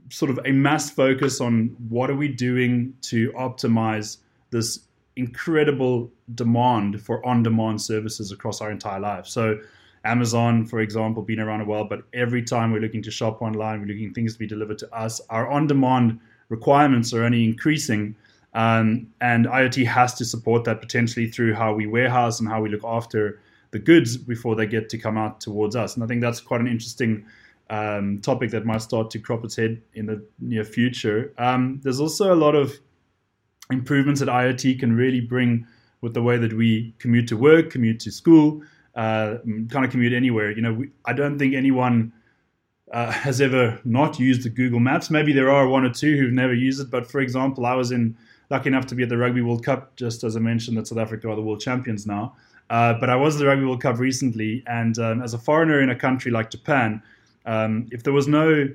sort 0.09 0.31
of 0.31 0.41
a 0.47 0.53
mass 0.53 0.89
focus 0.89 1.39
on 1.39 1.77
what 1.91 2.09
are 2.09 2.15
we 2.17 2.29
doing 2.29 2.95
to 3.03 3.31
optimize 3.33 4.17
this 4.49 4.87
incredible 5.17 6.11
demand 6.35 7.03
for 7.03 7.25
on-demand 7.27 7.83
services 7.83 8.33
across 8.33 8.63
our 8.63 8.71
entire 8.71 9.01
life. 9.01 9.27
So 9.27 9.59
Amazon, 10.07 10.65
for 10.65 10.81
example, 10.81 11.23
been 11.23 11.41
around 11.41 11.61
a 11.61 11.67
while, 11.67 11.85
but 11.85 12.05
every 12.15 12.43
time 12.43 12.73
we're 12.73 12.81
looking 12.81 13.03
to 13.03 13.11
shop 13.11 13.43
online, 13.43 13.81
we're 13.81 13.89
looking 13.89 14.15
things 14.15 14.33
to 14.33 14.39
be 14.39 14.47
delivered 14.47 14.79
to 14.79 14.91
us. 14.95 15.21
Our 15.29 15.47
on-demand 15.51 16.21
requirements 16.49 17.13
are 17.13 17.23
only 17.23 17.45
increasing, 17.45 18.17
um, 18.55 19.09
and 19.21 19.47
IoT 19.47 19.87
has 19.87 20.15
to 20.15 20.25
support 20.25 20.65
that 20.65 20.81
potentially 20.81 21.29
through 21.29 21.55
how 21.55 21.75
we 21.75 21.87
warehouse 21.87 22.41
and 22.41 22.49
how 22.49 22.61
we 22.61 22.69
look 22.69 22.85
after 22.85 23.41
the 23.73 23.79
goods 23.81 24.17
before 24.17 24.55
they 24.55 24.67
get 24.67 24.89
to 24.91 24.99
come 24.99 25.19
out 25.19 25.41
towards 25.41 25.75
us. 25.75 25.95
And 25.95 26.05
I 26.05 26.07
think 26.07 26.21
that's 26.21 26.41
quite 26.41 26.61
an 26.61 26.69
interesting 26.69 27.27
um, 27.69 28.21
topic 28.21 28.51
that 28.51 28.65
might 28.65 28.83
start 28.83 29.11
to 29.11 29.19
crop 29.19 29.45
its 29.45 29.57
head 29.57 29.83
in 29.95 30.07
the 30.07 30.25
near 30.39 30.65
future. 30.65 31.35
Um, 31.39 31.81
there's 31.83 31.99
also 31.99 32.33
a 32.33 32.37
lot 32.37 32.55
of 32.55 32.79
improvements 33.71 34.21
that 34.21 34.29
IoT 34.29 34.79
can 34.79 34.95
really 34.95 35.21
bring 35.21 35.67
with 36.01 36.15
the 36.15 36.23
way 36.23 36.37
that 36.37 36.53
we 36.53 36.95
commute 36.99 37.27
to 37.29 37.37
work, 37.37 37.71
commute 37.71 37.99
to 38.01 38.13
school, 38.13 38.63
uh, 38.95 39.39
kind 39.71 39.85
of 39.85 39.91
commute 39.91 40.13
anywhere. 40.13 40.53
You 40.53 40.63
know, 40.63 40.75
we, 40.75 40.91
I 41.05 41.13
don't 41.13 41.39
think 41.39 41.55
anyone 41.55 42.13
uh, 42.93 43.11
has 43.11 43.41
ever 43.41 43.81
not 43.85 44.21
used 44.21 44.45
the 44.45 44.51
Google 44.51 44.79
Maps. 44.79 45.11
Maybe 45.11 45.33
there 45.33 45.51
are 45.51 45.67
one 45.67 45.85
or 45.85 45.91
two 45.91 46.17
who've 46.17 46.33
never 46.33 46.55
used 46.55 46.81
it. 46.81 46.91
But 46.91 47.11
for 47.11 47.21
example, 47.21 47.67
I 47.67 47.75
was 47.75 47.91
in 47.91 48.17
lucky 48.51 48.69
enough 48.69 48.87
to 48.87 48.95
be 48.95 49.03
at 49.03 49.09
the 49.09 49.17
Rugby 49.17 49.43
World 49.43 49.65
Cup, 49.65 49.97
just 49.97 50.25
as 50.25 50.37
I 50.37 50.41
mentioned 50.41 50.77
that 50.77 50.87
South 50.87 50.99
Africa 50.99 51.29
are 51.29 51.37
the 51.37 51.43
world 51.43 51.61
champions 51.61 52.07
now. 52.07 52.37
Uh, 52.71 52.95
but 52.95 53.11
I 53.11 53.17
was 53.17 53.37
at 53.37 53.41
the 53.41 53.47
Rugby 53.47 53.65
World 53.65 53.83
Cup 53.83 53.99
recently, 53.99 54.63
and 54.67 54.99
um, 54.99 55.23
as 55.23 55.35
a 55.35 55.39
foreigner 55.39 55.81
in 55.81 55.91
a 55.91 55.97
country 55.97 56.31
like 56.31 56.51
Japan, 56.51 57.03
um, 57.47 57.89
if 57.93 58.03
there 58.03 58.13
was 58.13 58.27
no 58.27 58.69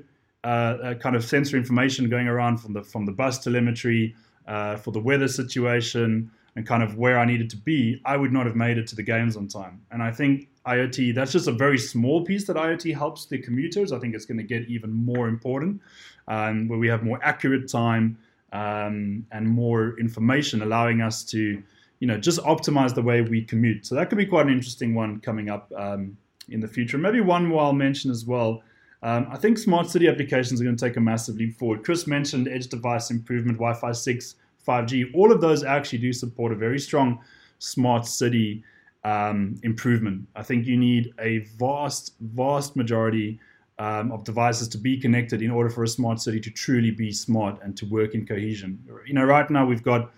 uh, 0.44 0.48
uh, 0.48 0.94
kind 0.96 1.16
of 1.16 1.24
sensor 1.26 1.58
information 1.58 2.08
going 2.10 2.28
around 2.28 2.58
from 2.58 2.74
the 2.74 2.84
from 2.84 3.06
the 3.06 3.12
bus 3.12 3.40
telemetry 3.40 4.16
uh, 4.48 4.78
for 4.78 4.92
the 4.92 5.00
weather 5.00 5.28
situation 5.28 6.32
and 6.56 6.66
kind 6.68 6.84
of 6.84 6.98
where 6.98 7.20
I 7.20 7.26
needed 7.26 7.50
to 7.52 7.58
be, 7.58 8.02
I 8.06 8.16
would 8.16 8.32
not 8.32 8.46
have 8.46 8.56
made 8.56 8.78
it 8.78 8.88
to 8.88 8.96
the 8.96 9.04
games 9.04 9.36
on 9.36 9.48
time. 9.48 9.82
And 9.92 10.02
I 10.02 10.12
think 10.12 10.48
IoT 10.66 11.16
that's 11.16 11.32
just 11.32 11.48
a 11.48 11.52
very 11.52 11.78
small 11.78 12.24
piece 12.24 12.46
that 12.48 12.56
IoT 12.56 12.96
helps 12.96 13.26
the 13.26 13.40
commuters. 13.40 13.92
I 13.92 14.00
think 14.00 14.14
it's 14.14 14.26
going 14.26 14.38
to 14.38 14.44
get 14.44 14.68
even 14.70 14.92
more 14.92 15.28
important, 15.28 15.82
um, 16.28 16.68
where 16.68 16.80
we 16.80 16.88
have 16.88 17.04
more 17.04 17.20
accurate 17.24 17.68
time 17.70 18.18
um, 18.52 19.26
and 19.32 19.48
more 19.48 20.00
information, 20.00 20.62
allowing 20.62 21.02
us 21.02 21.24
to 21.26 21.62
you 22.00 22.08
know 22.08 22.18
just 22.18 22.40
optimize 22.42 22.94
the 22.94 23.02
way 23.02 23.22
we 23.22 23.44
commute. 23.44 23.86
So 23.86 23.96
that 23.96 24.10
could 24.10 24.18
be 24.18 24.26
quite 24.26 24.46
an 24.48 24.54
interesting 24.54 24.96
one 24.96 25.20
coming 25.20 25.50
up 25.50 25.72
um, 25.76 26.18
in 26.50 26.60
the 26.60 26.68
future. 26.68 26.98
Maybe 26.98 27.22
one 27.22 27.46
more 27.46 27.62
I'll 27.62 27.74
mention 27.74 28.12
as 28.12 28.26
well. 28.26 28.62
Um, 29.02 29.28
I 29.32 29.38
think 29.38 29.58
smart 29.58 29.90
city 29.90 30.08
applications 30.08 30.60
are 30.60 30.66
going 30.66 30.76
to 30.76 30.86
take 30.86 30.98
a 30.98 31.02
massive 31.02 31.36
leap 31.36 31.58
forward. 31.58 31.84
Chris 31.84 32.06
mentioned 32.06 32.48
edge 32.50 32.68
device 32.68 33.12
improvement, 33.12 33.58
Wi-Fi 33.58 33.94
six, 33.94 34.36
5G. 34.68 35.12
All 35.14 35.32
of 35.32 35.40
those 35.40 35.64
actually 35.64 36.00
do 36.00 36.12
support 36.12 36.52
a 36.52 36.56
very 36.56 36.80
strong 36.80 37.20
smart 37.60 38.06
city 38.06 38.64
um, 39.04 39.56
improvement. 39.64 40.28
I 40.36 40.44
think 40.44 40.66
you 40.66 40.78
need 40.78 41.14
a 41.20 41.40
vast, 41.58 42.16
vast 42.20 42.76
majority 42.76 43.40
um, 43.80 44.12
of 44.12 44.24
devices 44.26 44.68
to 44.68 44.78
be 44.78 45.00
connected 45.00 45.42
in 45.42 45.50
order 45.50 45.70
for 45.70 45.84
a 45.84 45.88
smart 45.88 46.22
city 46.22 46.40
to 46.42 46.52
truly 46.52 46.92
be 46.92 47.12
smart 47.12 47.58
and 47.64 47.76
to 47.78 47.86
work 47.86 48.14
in 48.14 48.26
cohesion. 48.26 48.78
You 49.08 49.14
know, 49.14 49.24
right 49.24 49.50
now 49.50 49.66
we've 49.66 49.84
got 49.84 50.12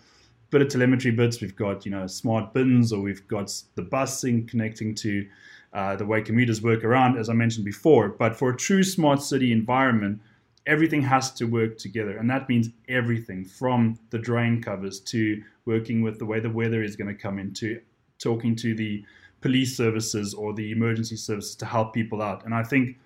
bit 0.49 0.61
of 0.61 0.67
telemetry 0.67 1.11
bits. 1.11 1.41
We've 1.41 1.55
got 1.55 1.85
you 1.85 1.91
know 1.91 2.05
smart 2.07 2.53
bins, 2.53 2.91
or 2.91 3.01
we've 3.01 3.25
got 3.27 3.53
the 3.75 3.83
busing 3.83 4.47
connecting 4.47 4.93
to 4.95 5.27
uh, 5.73 5.95
the 5.95 6.05
way 6.05 6.21
commuters 6.21 6.61
work 6.61 6.83
around, 6.83 7.17
as 7.17 7.29
I 7.29 7.33
mentioned 7.33 7.65
before. 7.65 8.09
But 8.09 8.35
for 8.35 8.49
a 8.49 8.57
true 8.57 8.83
smart 8.83 9.21
city 9.21 9.51
environment, 9.51 10.19
everything 10.65 11.01
has 11.03 11.31
to 11.33 11.45
work 11.45 11.77
together, 11.77 12.17
and 12.17 12.29
that 12.29 12.49
means 12.49 12.69
everything 12.89 13.45
from 13.45 13.97
the 14.09 14.19
drain 14.19 14.61
covers 14.61 14.99
to 14.99 15.41
working 15.65 16.01
with 16.01 16.19
the 16.19 16.25
way 16.25 16.39
the 16.39 16.49
weather 16.49 16.83
is 16.83 16.95
going 16.95 17.07
to 17.07 17.21
come 17.21 17.39
into 17.39 17.79
talking 18.19 18.55
to 18.55 18.75
the 18.75 19.03
police 19.39 19.75
services 19.75 20.33
or 20.33 20.53
the 20.53 20.71
emergency 20.71 21.15
services 21.15 21.55
to 21.55 21.65
help 21.65 21.93
people 21.93 22.21
out. 22.21 22.45
And 22.45 22.53
I 22.53 22.63
think 22.63 22.97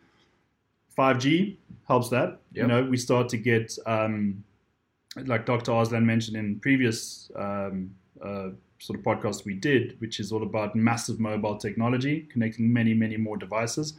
5G 0.97 1.57
helps 1.87 2.09
that. 2.09 2.39
You 2.51 2.67
know, 2.67 2.83
we 2.83 2.97
start 2.97 3.29
to 3.29 3.37
get 3.37 3.77
um, 3.85 4.43
like 5.25 5.45
Dr. 5.45 5.71
Arslan 5.71 6.05
mentioned 6.05 6.37
in 6.37 6.59
previous 6.59 7.31
um, 7.35 7.93
uh, 8.21 8.49
sort 8.79 8.99
of 8.99 9.05
podcast 9.05 9.45
we 9.45 9.53
did, 9.53 9.99
which 9.99 10.19
is 10.19 10.31
all 10.31 10.43
about 10.43 10.75
massive 10.75 11.19
mobile 11.19 11.57
technology, 11.57 12.27
connecting 12.31 12.71
many, 12.71 12.93
many 12.93 13.17
more 13.17 13.37
devices. 13.37 13.93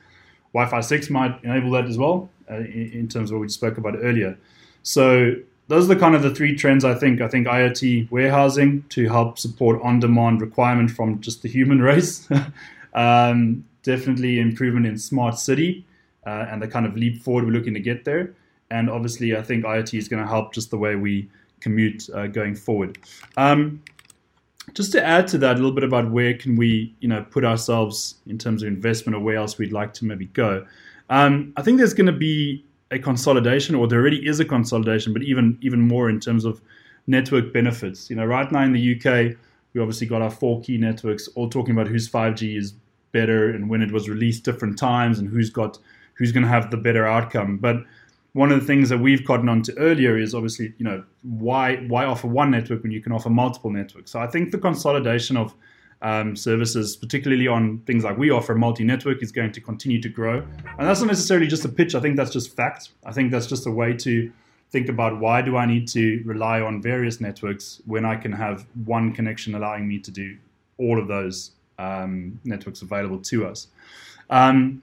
Wi-Fi 0.52 0.80
6 0.80 1.10
might 1.10 1.42
enable 1.44 1.70
that 1.72 1.86
as 1.86 1.98
well, 1.98 2.28
uh, 2.50 2.56
in, 2.56 2.90
in, 2.92 3.08
terms 3.08 3.30
of 3.30 3.36
what 3.36 3.42
we 3.42 3.48
spoke 3.48 3.78
about 3.78 3.96
earlier. 4.00 4.38
So 4.82 5.34
those 5.68 5.84
are 5.84 5.94
the 5.94 6.00
kind 6.00 6.14
of 6.14 6.22
the 6.22 6.34
three 6.34 6.54
trends 6.54 6.84
I 6.84 6.94
think. 6.94 7.20
I 7.20 7.28
think 7.28 7.46
IoT 7.46 8.10
warehousing 8.10 8.84
to 8.90 9.08
help 9.08 9.38
support 9.38 9.80
on-demand 9.82 10.40
requirement 10.40 10.90
from 10.90 11.20
just 11.20 11.42
the 11.42 11.48
human 11.48 11.80
race. 11.90 12.28
um, 12.94 13.64
definitely 13.82 14.38
improvement 14.38 14.86
in 14.86 14.98
smart 14.98 15.38
city 15.38 15.85
uh, 16.26 16.46
and 16.50 16.60
the 16.60 16.68
kind 16.68 16.84
of 16.84 16.96
leap 16.96 17.22
forward 17.22 17.44
we're 17.44 17.52
looking 17.52 17.74
to 17.74 17.80
get 17.80 18.04
there. 18.04 18.34
And 18.70 18.90
obviously, 18.90 19.36
I 19.36 19.42
think 19.42 19.64
IoT 19.64 19.96
is 19.96 20.08
going 20.08 20.22
to 20.22 20.28
help 20.28 20.52
just 20.52 20.70
the 20.70 20.78
way 20.78 20.96
we 20.96 21.30
commute 21.60 22.08
uh, 22.12 22.26
going 22.26 22.54
forward. 22.56 22.98
Um, 23.36 23.82
just 24.74 24.92
to 24.92 25.04
add 25.04 25.28
to 25.28 25.38
that 25.38 25.52
a 25.52 25.56
little 25.56 25.72
bit 25.72 25.84
about 25.84 26.10
where 26.10 26.34
can 26.34 26.56
we 26.56 26.94
you 27.00 27.08
know 27.08 27.24
put 27.30 27.44
ourselves 27.44 28.16
in 28.26 28.38
terms 28.38 28.62
of 28.62 28.68
investment 28.68 29.16
or 29.16 29.20
where 29.20 29.36
else 29.36 29.58
we'd 29.58 29.72
like 29.72 29.92
to 29.94 30.04
maybe 30.04 30.26
go 30.26 30.66
um, 31.08 31.52
i 31.56 31.62
think 31.62 31.78
there's 31.78 31.94
going 31.94 32.06
to 32.06 32.12
be 32.12 32.64
a 32.90 32.98
consolidation 32.98 33.74
or 33.74 33.86
there 33.86 34.00
already 34.00 34.26
is 34.26 34.40
a 34.40 34.44
consolidation 34.44 35.12
but 35.12 35.22
even 35.22 35.56
even 35.62 35.80
more 35.80 36.08
in 36.08 36.18
terms 36.18 36.44
of 36.44 36.60
network 37.06 37.52
benefits 37.52 38.10
you 38.10 38.16
know 38.16 38.24
right 38.24 38.50
now 38.50 38.62
in 38.62 38.72
the 38.72 38.96
uk 38.96 39.36
we 39.72 39.80
obviously 39.80 40.06
got 40.06 40.22
our 40.22 40.30
four 40.30 40.60
key 40.62 40.78
networks 40.78 41.28
all 41.28 41.48
talking 41.48 41.72
about 41.72 41.86
whose 41.86 42.08
5g 42.08 42.56
is 42.56 42.74
better 43.12 43.50
and 43.50 43.70
when 43.70 43.82
it 43.82 43.92
was 43.92 44.08
released 44.08 44.44
different 44.44 44.76
times 44.76 45.18
and 45.18 45.28
who's 45.28 45.50
got 45.50 45.78
who's 46.16 46.32
going 46.32 46.42
to 46.42 46.48
have 46.48 46.70
the 46.70 46.76
better 46.76 47.06
outcome 47.06 47.58
but 47.58 47.76
one 48.36 48.52
of 48.52 48.60
the 48.60 48.66
things 48.66 48.90
that 48.90 48.98
we've 48.98 49.24
gotten 49.24 49.48
onto 49.48 49.72
earlier 49.78 50.18
is 50.18 50.34
obviously, 50.34 50.74
you 50.76 50.84
know, 50.84 51.02
why 51.22 51.76
why 51.88 52.04
offer 52.04 52.26
one 52.26 52.50
network 52.50 52.82
when 52.82 52.92
you 52.92 53.00
can 53.00 53.10
offer 53.10 53.30
multiple 53.30 53.70
networks? 53.70 54.10
So 54.10 54.20
I 54.20 54.26
think 54.26 54.52
the 54.52 54.58
consolidation 54.58 55.38
of 55.38 55.54
um, 56.02 56.36
services, 56.36 56.96
particularly 56.96 57.48
on 57.48 57.78
things 57.86 58.04
like 58.04 58.18
we 58.18 58.30
offer 58.30 58.54
multi-network, 58.54 59.22
is 59.22 59.32
going 59.32 59.52
to 59.52 59.60
continue 59.62 60.02
to 60.02 60.10
grow. 60.10 60.40
And 60.78 60.86
that's 60.86 61.00
not 61.00 61.06
necessarily 61.06 61.46
just 61.46 61.64
a 61.64 61.68
pitch. 61.70 61.94
I 61.94 62.00
think 62.00 62.18
that's 62.18 62.30
just 62.30 62.54
fact. 62.54 62.90
I 63.06 63.12
think 63.12 63.30
that's 63.32 63.46
just 63.46 63.66
a 63.66 63.70
way 63.70 63.94
to 63.94 64.30
think 64.70 64.90
about 64.90 65.18
why 65.18 65.40
do 65.40 65.56
I 65.56 65.64
need 65.64 65.88
to 65.88 66.22
rely 66.26 66.60
on 66.60 66.82
various 66.82 67.22
networks 67.22 67.80
when 67.86 68.04
I 68.04 68.16
can 68.16 68.32
have 68.32 68.66
one 68.84 69.14
connection 69.14 69.54
allowing 69.54 69.88
me 69.88 69.98
to 70.00 70.10
do 70.10 70.36
all 70.76 71.00
of 71.00 71.08
those 71.08 71.52
um, 71.78 72.38
networks 72.44 72.82
available 72.82 73.20
to 73.20 73.46
us. 73.46 73.68
Um, 74.28 74.82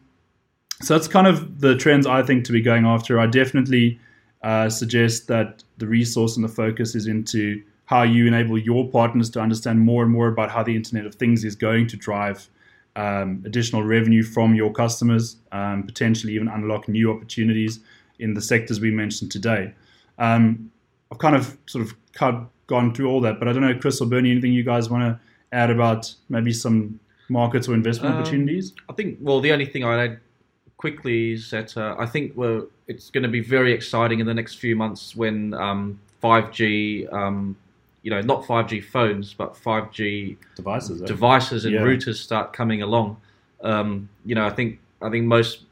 so 0.84 0.94
that's 0.96 1.08
kind 1.08 1.28
of 1.28 1.62
the 1.62 1.76
trends 1.76 2.06
I 2.06 2.24
think 2.24 2.46
to 2.46 2.52
be 2.52 2.62
going 2.62 2.86
after. 2.86 3.20
I 3.20 3.26
definitely 3.26 4.00
uh, 4.42 4.70
suggest 4.70 5.28
that 5.28 5.64
the 5.78 5.88
resource 5.88 6.36
and 6.36 6.44
the 6.44 6.50
focus 6.50 6.96
is 6.96 7.08
into 7.08 7.64
how 7.86 8.04
you 8.04 8.28
enable 8.28 8.58
your 8.58 8.90
partners 8.90 9.30
to 9.32 9.40
understand 9.40 9.80
more 9.80 10.04
and 10.04 10.12
more 10.12 10.28
about 10.28 10.52
how 10.52 10.64
the 10.64 10.76
Internet 10.76 11.06
of 11.06 11.16
Things 11.16 11.44
is 11.44 11.56
going 11.56 11.88
to 11.88 11.98
drive 11.98 12.50
um, 12.96 13.42
additional 13.46 13.84
revenue 13.84 14.24
from 14.24 14.56
your 14.56 14.72
customers, 14.72 15.38
um, 15.52 15.84
potentially 15.84 16.34
even 16.36 16.48
unlock 16.48 16.88
new 16.88 17.12
opportunities 17.12 17.80
in 18.20 18.34
the 18.34 18.42
sectors 18.42 18.80
we 18.80 18.92
mentioned 18.92 19.32
today. 19.32 19.74
Um, 20.18 20.72
I've 21.12 21.20
kind 21.20 21.36
of 21.36 21.58
sort 21.66 21.86
of 21.86 21.94
cut, 22.14 22.44
gone 22.68 22.94
through 22.94 23.10
all 23.10 23.22
that, 23.22 23.40
but 23.40 23.48
I 23.48 23.54
don't 23.54 23.62
know, 23.62 23.78
Chris 23.78 24.02
or 24.02 24.08
Bernie, 24.08 24.32
anything 24.32 24.54
you 24.54 24.64
guys 24.64 24.90
want 24.90 25.04
to 25.04 25.20
add 25.56 25.70
about 25.70 26.14
maybe 26.30 26.54
some 26.54 27.00
markets 27.30 27.68
or 27.68 27.74
investment 27.74 28.16
um, 28.16 28.22
opportunities? 28.22 28.74
I 28.90 28.94
think, 28.94 29.18
well, 29.22 29.40
the 29.40 29.52
only 29.52 29.66
thing 29.66 29.84
I'd 29.84 30.12
add 30.12 30.20
quickly 30.78 31.34
is 31.34 31.50
that 31.52 31.76
uh, 31.78 31.96
I 31.98 32.06
think 32.06 32.36
we're, 32.36 32.64
it's 32.88 33.10
going 33.10 33.24
to 33.24 33.30
be 33.30 33.40
very 33.40 33.74
exciting 33.74 34.20
in 34.20 34.26
the 34.26 34.34
next 34.34 34.56
few 34.56 34.76
months 34.76 35.16
when 35.16 35.54
um, 35.54 36.00
5G, 36.22 37.12
um, 37.14 37.56
you 38.02 38.12
know, 38.12 38.22
not 38.22 38.44
5G 38.44 38.84
phones, 38.84 39.34
but 39.34 39.54
5G 39.54 40.38
devices, 40.56 41.02
eh? 41.02 41.06
devices 41.06 41.66
and 41.66 41.74
yeah. 41.74 41.82
routers 41.82 42.16
start 42.16 42.54
coming 42.54 42.82
along. 42.82 43.18
Um, 43.62 44.10
you 44.26 44.36
know, 44.36 44.46
I 44.46 44.50
think 44.50 44.80
I 45.02 45.10
think 45.10 45.26
most 45.26 45.64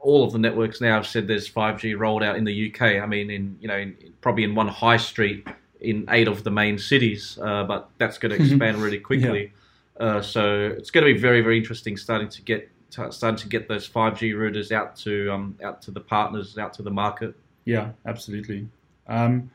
all 0.00 0.24
of 0.24 0.32
the 0.32 0.38
networks 0.38 0.80
now 0.80 0.94
have 0.94 1.06
said 1.06 1.28
there's 1.28 1.48
5G 1.48 1.98
rolled 1.98 2.22
out 2.22 2.36
in 2.36 2.44
the 2.44 2.72
UK. 2.72 3.02
I 3.02 3.06
mean, 3.06 3.30
in 3.30 3.56
you 3.60 3.68
know, 3.68 3.76
in, 3.76 3.96
probably 4.20 4.44
in 4.44 4.54
one 4.54 4.68
high 4.68 4.96
street 4.96 5.46
in 5.80 6.04
eight 6.10 6.28
of 6.28 6.44
the 6.44 6.50
main 6.50 6.78
cities, 6.78 7.38
uh, 7.42 7.64
but 7.64 7.88
that's 7.98 8.18
going 8.18 8.30
to 8.36 8.42
expand 8.42 8.78
really 8.78 8.98
quickly. 8.98 9.52
Yeah. 10.00 10.06
Uh, 10.06 10.22
so 10.22 10.74
it's 10.78 10.90
going 10.90 11.06
to 11.06 11.12
be 11.12 11.20
very 11.20 11.40
very 11.40 11.58
interesting 11.58 11.96
starting 11.96 12.28
to 12.28 12.42
get 12.42 12.68
starting 12.90 13.36
to 13.36 13.48
get 13.48 13.68
those 13.68 13.88
5G 13.88 14.34
routers 14.34 14.72
out 14.72 14.96
to 14.96 15.32
um, 15.32 15.56
out 15.62 15.82
to 15.82 15.90
the 15.90 16.00
partners, 16.00 16.58
out 16.58 16.74
to 16.74 16.82
the 16.82 16.90
market. 16.90 17.34
Yeah, 17.64 17.90
absolutely. 18.06 18.68
Um, 19.06 19.50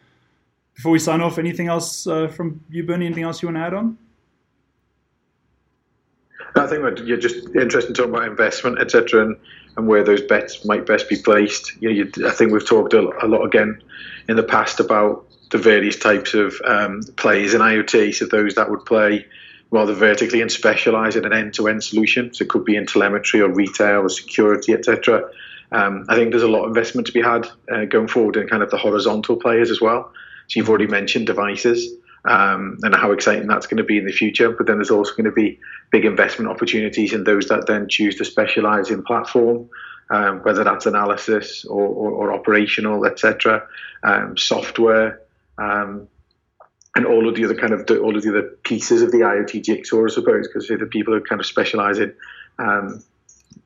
before 0.75 0.91
we 0.91 0.99
sign 0.99 1.21
off, 1.21 1.37
anything 1.37 1.67
else 1.67 2.05
uh, 2.05 2.27
from 2.27 2.61
you, 2.69 2.83
Bernie? 2.83 3.05
Anything 3.05 3.23
else 3.23 3.41
you 3.41 3.47
want 3.47 3.57
to 3.57 3.61
add 3.61 3.73
on? 3.73 3.97
I 6.57 6.67
think 6.67 6.99
you're 7.05 7.17
just 7.17 7.47
interested 7.55 7.89
in 7.89 7.93
talking 7.93 8.13
about 8.13 8.27
investment, 8.27 8.79
etc., 8.79 9.25
and, 9.25 9.37
and 9.75 9.87
where 9.87 10.03
those 10.03 10.21
bets 10.21 10.63
might 10.63 10.85
best 10.85 11.09
be 11.09 11.17
placed. 11.17 11.73
You 11.81 11.89
know, 11.89 11.95
you, 11.95 12.27
I 12.27 12.31
think 12.31 12.51
we've 12.51 12.65
talked 12.65 12.93
a, 12.93 13.09
a, 13.23 13.27
lot 13.27 13.43
again 13.43 13.81
in 14.29 14.37
the 14.37 14.43
past 14.43 14.79
about 14.79 15.25
the 15.51 15.57
various 15.57 15.97
types 15.97 16.33
of 16.33 16.55
um, 16.65 17.01
plays 17.17 17.53
in 17.53 17.61
IoT. 17.61 18.15
So 18.15 18.25
those 18.25 18.55
that 18.55 18.69
would 18.69 18.85
play 18.85 19.25
rather 19.75 19.93
vertically 19.93 20.41
and 20.41 20.51
specialize 20.51 21.17
in 21.17 21.25
an 21.25 21.33
end-to-end 21.33 21.83
solution. 21.83 22.33
So 22.33 22.43
it 22.43 22.49
could 22.49 22.63
be 22.63 22.77
in 22.77 22.85
telemetry 22.85 23.41
or 23.41 23.49
retail 23.49 24.01
or 24.01 24.09
security, 24.09 24.73
etc. 24.73 25.29
Um, 25.71 26.05
I 26.07 26.15
think 26.15 26.31
there's 26.31 26.43
a 26.43 26.47
lot 26.47 26.63
of 26.63 26.69
investment 26.69 27.07
to 27.07 27.13
be 27.13 27.21
had 27.21 27.47
uh, 27.69 27.83
going 27.85 28.07
forward 28.07 28.37
in 28.37 28.47
kind 28.47 28.63
of 28.63 28.71
the 28.71 28.77
horizontal 28.77 29.35
players 29.35 29.69
as 29.69 29.81
well. 29.81 30.13
So 30.47 30.59
you've 30.59 30.69
already 30.69 30.87
mentioned 30.87 31.27
devices 31.27 31.93
um, 32.23 32.77
and 32.83 32.95
how 32.95 33.11
exciting 33.11 33.47
that's 33.47 33.67
going 33.67 33.77
to 33.77 33.83
be 33.83 33.97
in 33.97 34.05
the 34.05 34.13
future. 34.13 34.49
But 34.49 34.67
then 34.67 34.77
there's 34.77 34.91
also 34.91 35.11
going 35.11 35.25
to 35.25 35.31
be 35.31 35.59
big 35.91 36.05
investment 36.05 36.49
opportunities 36.49 37.11
in 37.11 37.25
those 37.25 37.49
that 37.49 37.67
then 37.67 37.89
choose 37.89 38.15
to 38.15 38.25
specialize 38.25 38.89
in 38.89 39.03
platform, 39.03 39.69
um, 40.09 40.39
whether 40.39 40.63
that's 40.63 40.85
analysis 40.85 41.65
or, 41.65 41.85
or, 41.85 42.11
or 42.11 42.33
operational, 42.33 43.05
etc., 43.05 43.67
um, 44.03 44.37
software. 44.37 45.21
Um, 45.57 46.07
and 46.95 47.05
all 47.05 47.27
of 47.27 47.35
the 47.35 47.43
other 47.45 47.55
kind 47.55 47.73
of 47.73 47.85
the, 47.87 47.99
all 47.99 48.15
of 48.15 48.23
the 48.23 48.29
other 48.29 48.57
pieces 48.63 49.01
of 49.01 49.11
the 49.11 49.19
IoT 49.19 49.63
jigsaw, 49.63 50.05
I 50.05 50.09
suppose, 50.09 50.47
because 50.47 50.67
the 50.67 50.85
people 50.85 51.13
who 51.13 51.21
kind 51.21 51.41
of 51.41 51.45
specialize 51.45 51.99
in 51.99 52.15
um, 52.57 53.03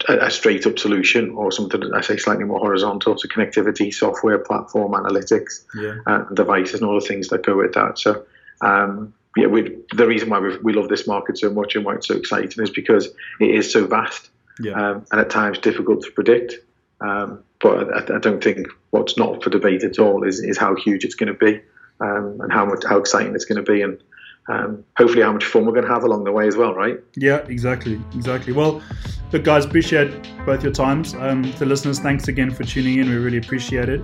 a, 0.08 0.18
a, 0.26 0.32
straight 0.32 0.66
up 0.66 0.80
solution 0.80 1.32
or 1.32 1.52
something 1.52 1.94
I 1.94 2.02
say 2.02 2.18
slightly 2.18 2.46
more 2.46 2.60
horizontal, 2.60 3.18
so 3.18 3.28
connectivity, 3.28 3.94
software, 3.94 4.40
platform, 4.40 4.94
analytics, 4.94 5.64
yeah. 5.76 5.98
uh, 6.08 6.24
devices, 6.34 6.82
and 6.82 6.90
all 6.90 7.00
the 7.00 7.06
things 7.06 7.28
that 7.30 7.44
go 7.44 7.58
with 7.58 7.74
that. 7.74 8.00
So. 8.00 8.26
Um, 8.62 9.14
yeah, 9.38 9.46
we, 9.46 9.78
the 9.96 10.08
reason 10.08 10.30
why 10.30 10.40
we 10.64 10.74
love 10.74 10.90
this 10.90 11.08
market 11.08 11.38
so 11.38 11.52
much 11.52 11.76
and 11.76 11.86
why 11.86 11.96
it's 11.96 12.08
so 12.08 12.16
exciting 12.16 12.64
is 12.64 12.72
because 12.72 13.08
it 13.40 13.52
is 13.52 13.72
so 13.72 13.86
vast 13.86 14.32
yeah. 14.60 14.74
um, 14.74 15.06
and 15.12 15.22
at 15.22 15.30
times 15.30 15.60
difficult 15.60 16.02
to 16.04 16.12
predict. 16.12 16.56
Um, 17.00 17.44
but 17.62 18.12
I, 18.12 18.16
I, 18.16 18.20
don't 18.20 18.44
think 18.44 18.68
what's 18.90 19.18
not 19.18 19.42
for 19.44 19.50
debate 19.50 19.84
at 19.84 20.00
all 20.00 20.24
is, 20.24 20.40
is 20.40 20.58
how 20.58 20.76
huge 20.76 21.06
it's 21.06 21.16
going 21.16 21.32
to 21.32 21.34
be 21.34 21.62
um, 22.02 22.40
and 22.42 22.52
how 22.52 22.66
much 22.66 22.84
how 22.88 22.98
exciting 22.98 23.36
it's 23.36 23.46
going 23.46 23.64
to 23.64 23.72
be, 23.72 23.82
and 23.82 24.02
um, 24.50 24.84
hopefully 24.98 25.22
how 25.22 25.32
much 25.32 25.46
fun 25.46 25.66
we're 25.66 25.74
going 25.74 25.86
to 25.86 25.94
have 25.94 26.04
along 26.04 26.24
the 26.24 26.32
way 26.32 26.48
as 26.48 26.58
well, 26.58 26.74
right? 26.74 27.00
Yeah, 27.16 27.38
exactly, 27.48 28.02
exactly. 28.16 28.54
Well, 28.54 28.82
look, 29.32 29.44
guys, 29.44 29.66
appreciate 29.66 30.12
both 30.46 30.64
your 30.64 30.74
times. 30.74 31.14
Um, 31.14 31.44
to 31.54 31.66
listeners, 31.66 32.00
thanks 32.00 32.28
again 32.28 32.52
for 32.52 32.64
tuning 32.64 33.00
in. 33.00 33.10
We 33.10 33.16
really 33.16 33.38
appreciate 33.38 33.90
it. 33.90 34.02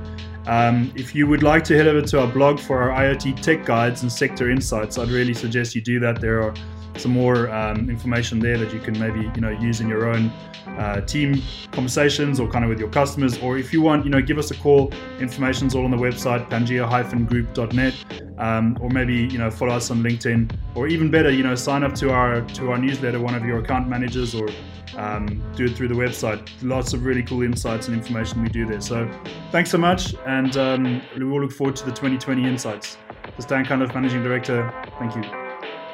Um, 0.47 0.93
if 0.95 1.15
you 1.15 1.25
would 1.25 1.41
like 1.41 1.63
to 1.65 1.75
head 1.75 1.87
over 1.87 2.05
to 2.05 2.21
our 2.21 2.27
blog 2.27 2.59
for 2.59 2.79
our 2.79 3.03
IoT 3.03 3.41
tech 3.41 3.65
guides 3.65 4.03
and 4.03 4.11
sector 4.11 4.51
insights, 4.51 4.99
I'd 4.99 5.09
really 5.09 5.33
suggest 5.33 5.73
you 5.73 5.81
do 5.81 5.99
that. 6.01 6.21
There 6.21 6.43
are 6.43 6.53
some 6.97 7.11
more 7.11 7.49
um, 7.49 7.89
information 7.89 8.39
there 8.39 8.57
that 8.57 8.73
you 8.73 8.79
can 8.79 8.97
maybe 8.99 9.21
you 9.35 9.41
know 9.41 9.49
use 9.49 9.81
in 9.81 9.87
your 9.87 10.07
own 10.07 10.31
uh, 10.77 11.01
team 11.01 11.41
conversations 11.71 12.39
or 12.39 12.47
kind 12.49 12.65
of 12.65 12.69
with 12.69 12.79
your 12.79 12.89
customers. 12.89 13.37
Or 13.39 13.57
if 13.57 13.71
you 13.71 13.81
want, 13.81 14.05
you 14.05 14.11
know, 14.11 14.21
give 14.21 14.37
us 14.37 14.51
a 14.51 14.55
call. 14.55 14.91
Information's 15.19 15.75
all 15.75 15.85
on 15.85 15.91
the 15.91 15.97
website 15.97 16.49
pangea-group.net, 16.49 17.93
um, 18.37 18.77
or 18.81 18.89
maybe 18.89 19.15
you 19.15 19.37
know 19.37 19.49
follow 19.49 19.73
us 19.73 19.91
on 19.91 20.01
LinkedIn, 20.01 20.51
or 20.75 20.87
even 20.87 21.09
better, 21.09 21.31
you 21.31 21.43
know, 21.43 21.55
sign 21.55 21.83
up 21.83 21.93
to 21.95 22.11
our 22.11 22.41
to 22.41 22.71
our 22.71 22.77
newsletter. 22.77 23.19
One 23.19 23.35
of 23.35 23.45
your 23.45 23.59
account 23.59 23.87
managers 23.87 24.35
or 24.35 24.49
um, 24.97 25.43
do 25.55 25.65
it 25.65 25.75
through 25.75 25.89
the 25.89 25.95
website. 25.95 26.49
Lots 26.61 26.93
of 26.93 27.05
really 27.05 27.23
cool 27.23 27.43
insights 27.43 27.87
and 27.87 27.97
information 27.97 28.41
we 28.41 28.49
do 28.49 28.65
there. 28.65 28.81
So 28.81 29.09
thanks 29.51 29.69
so 29.69 29.77
much, 29.77 30.15
and 30.25 30.55
um, 30.57 31.01
we 31.17 31.23
all 31.23 31.41
look 31.41 31.51
forward 31.51 31.75
to 31.77 31.85
the 31.85 31.91
2020 31.91 32.43
insights. 32.43 32.97
This 33.35 33.45
Dan 33.45 33.65
Cunliffe, 33.65 33.93
Managing 33.93 34.23
Director. 34.23 34.71
Thank 34.99 35.15
you. 35.15 35.23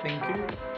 Thank 0.04 0.38
you. 0.38 0.71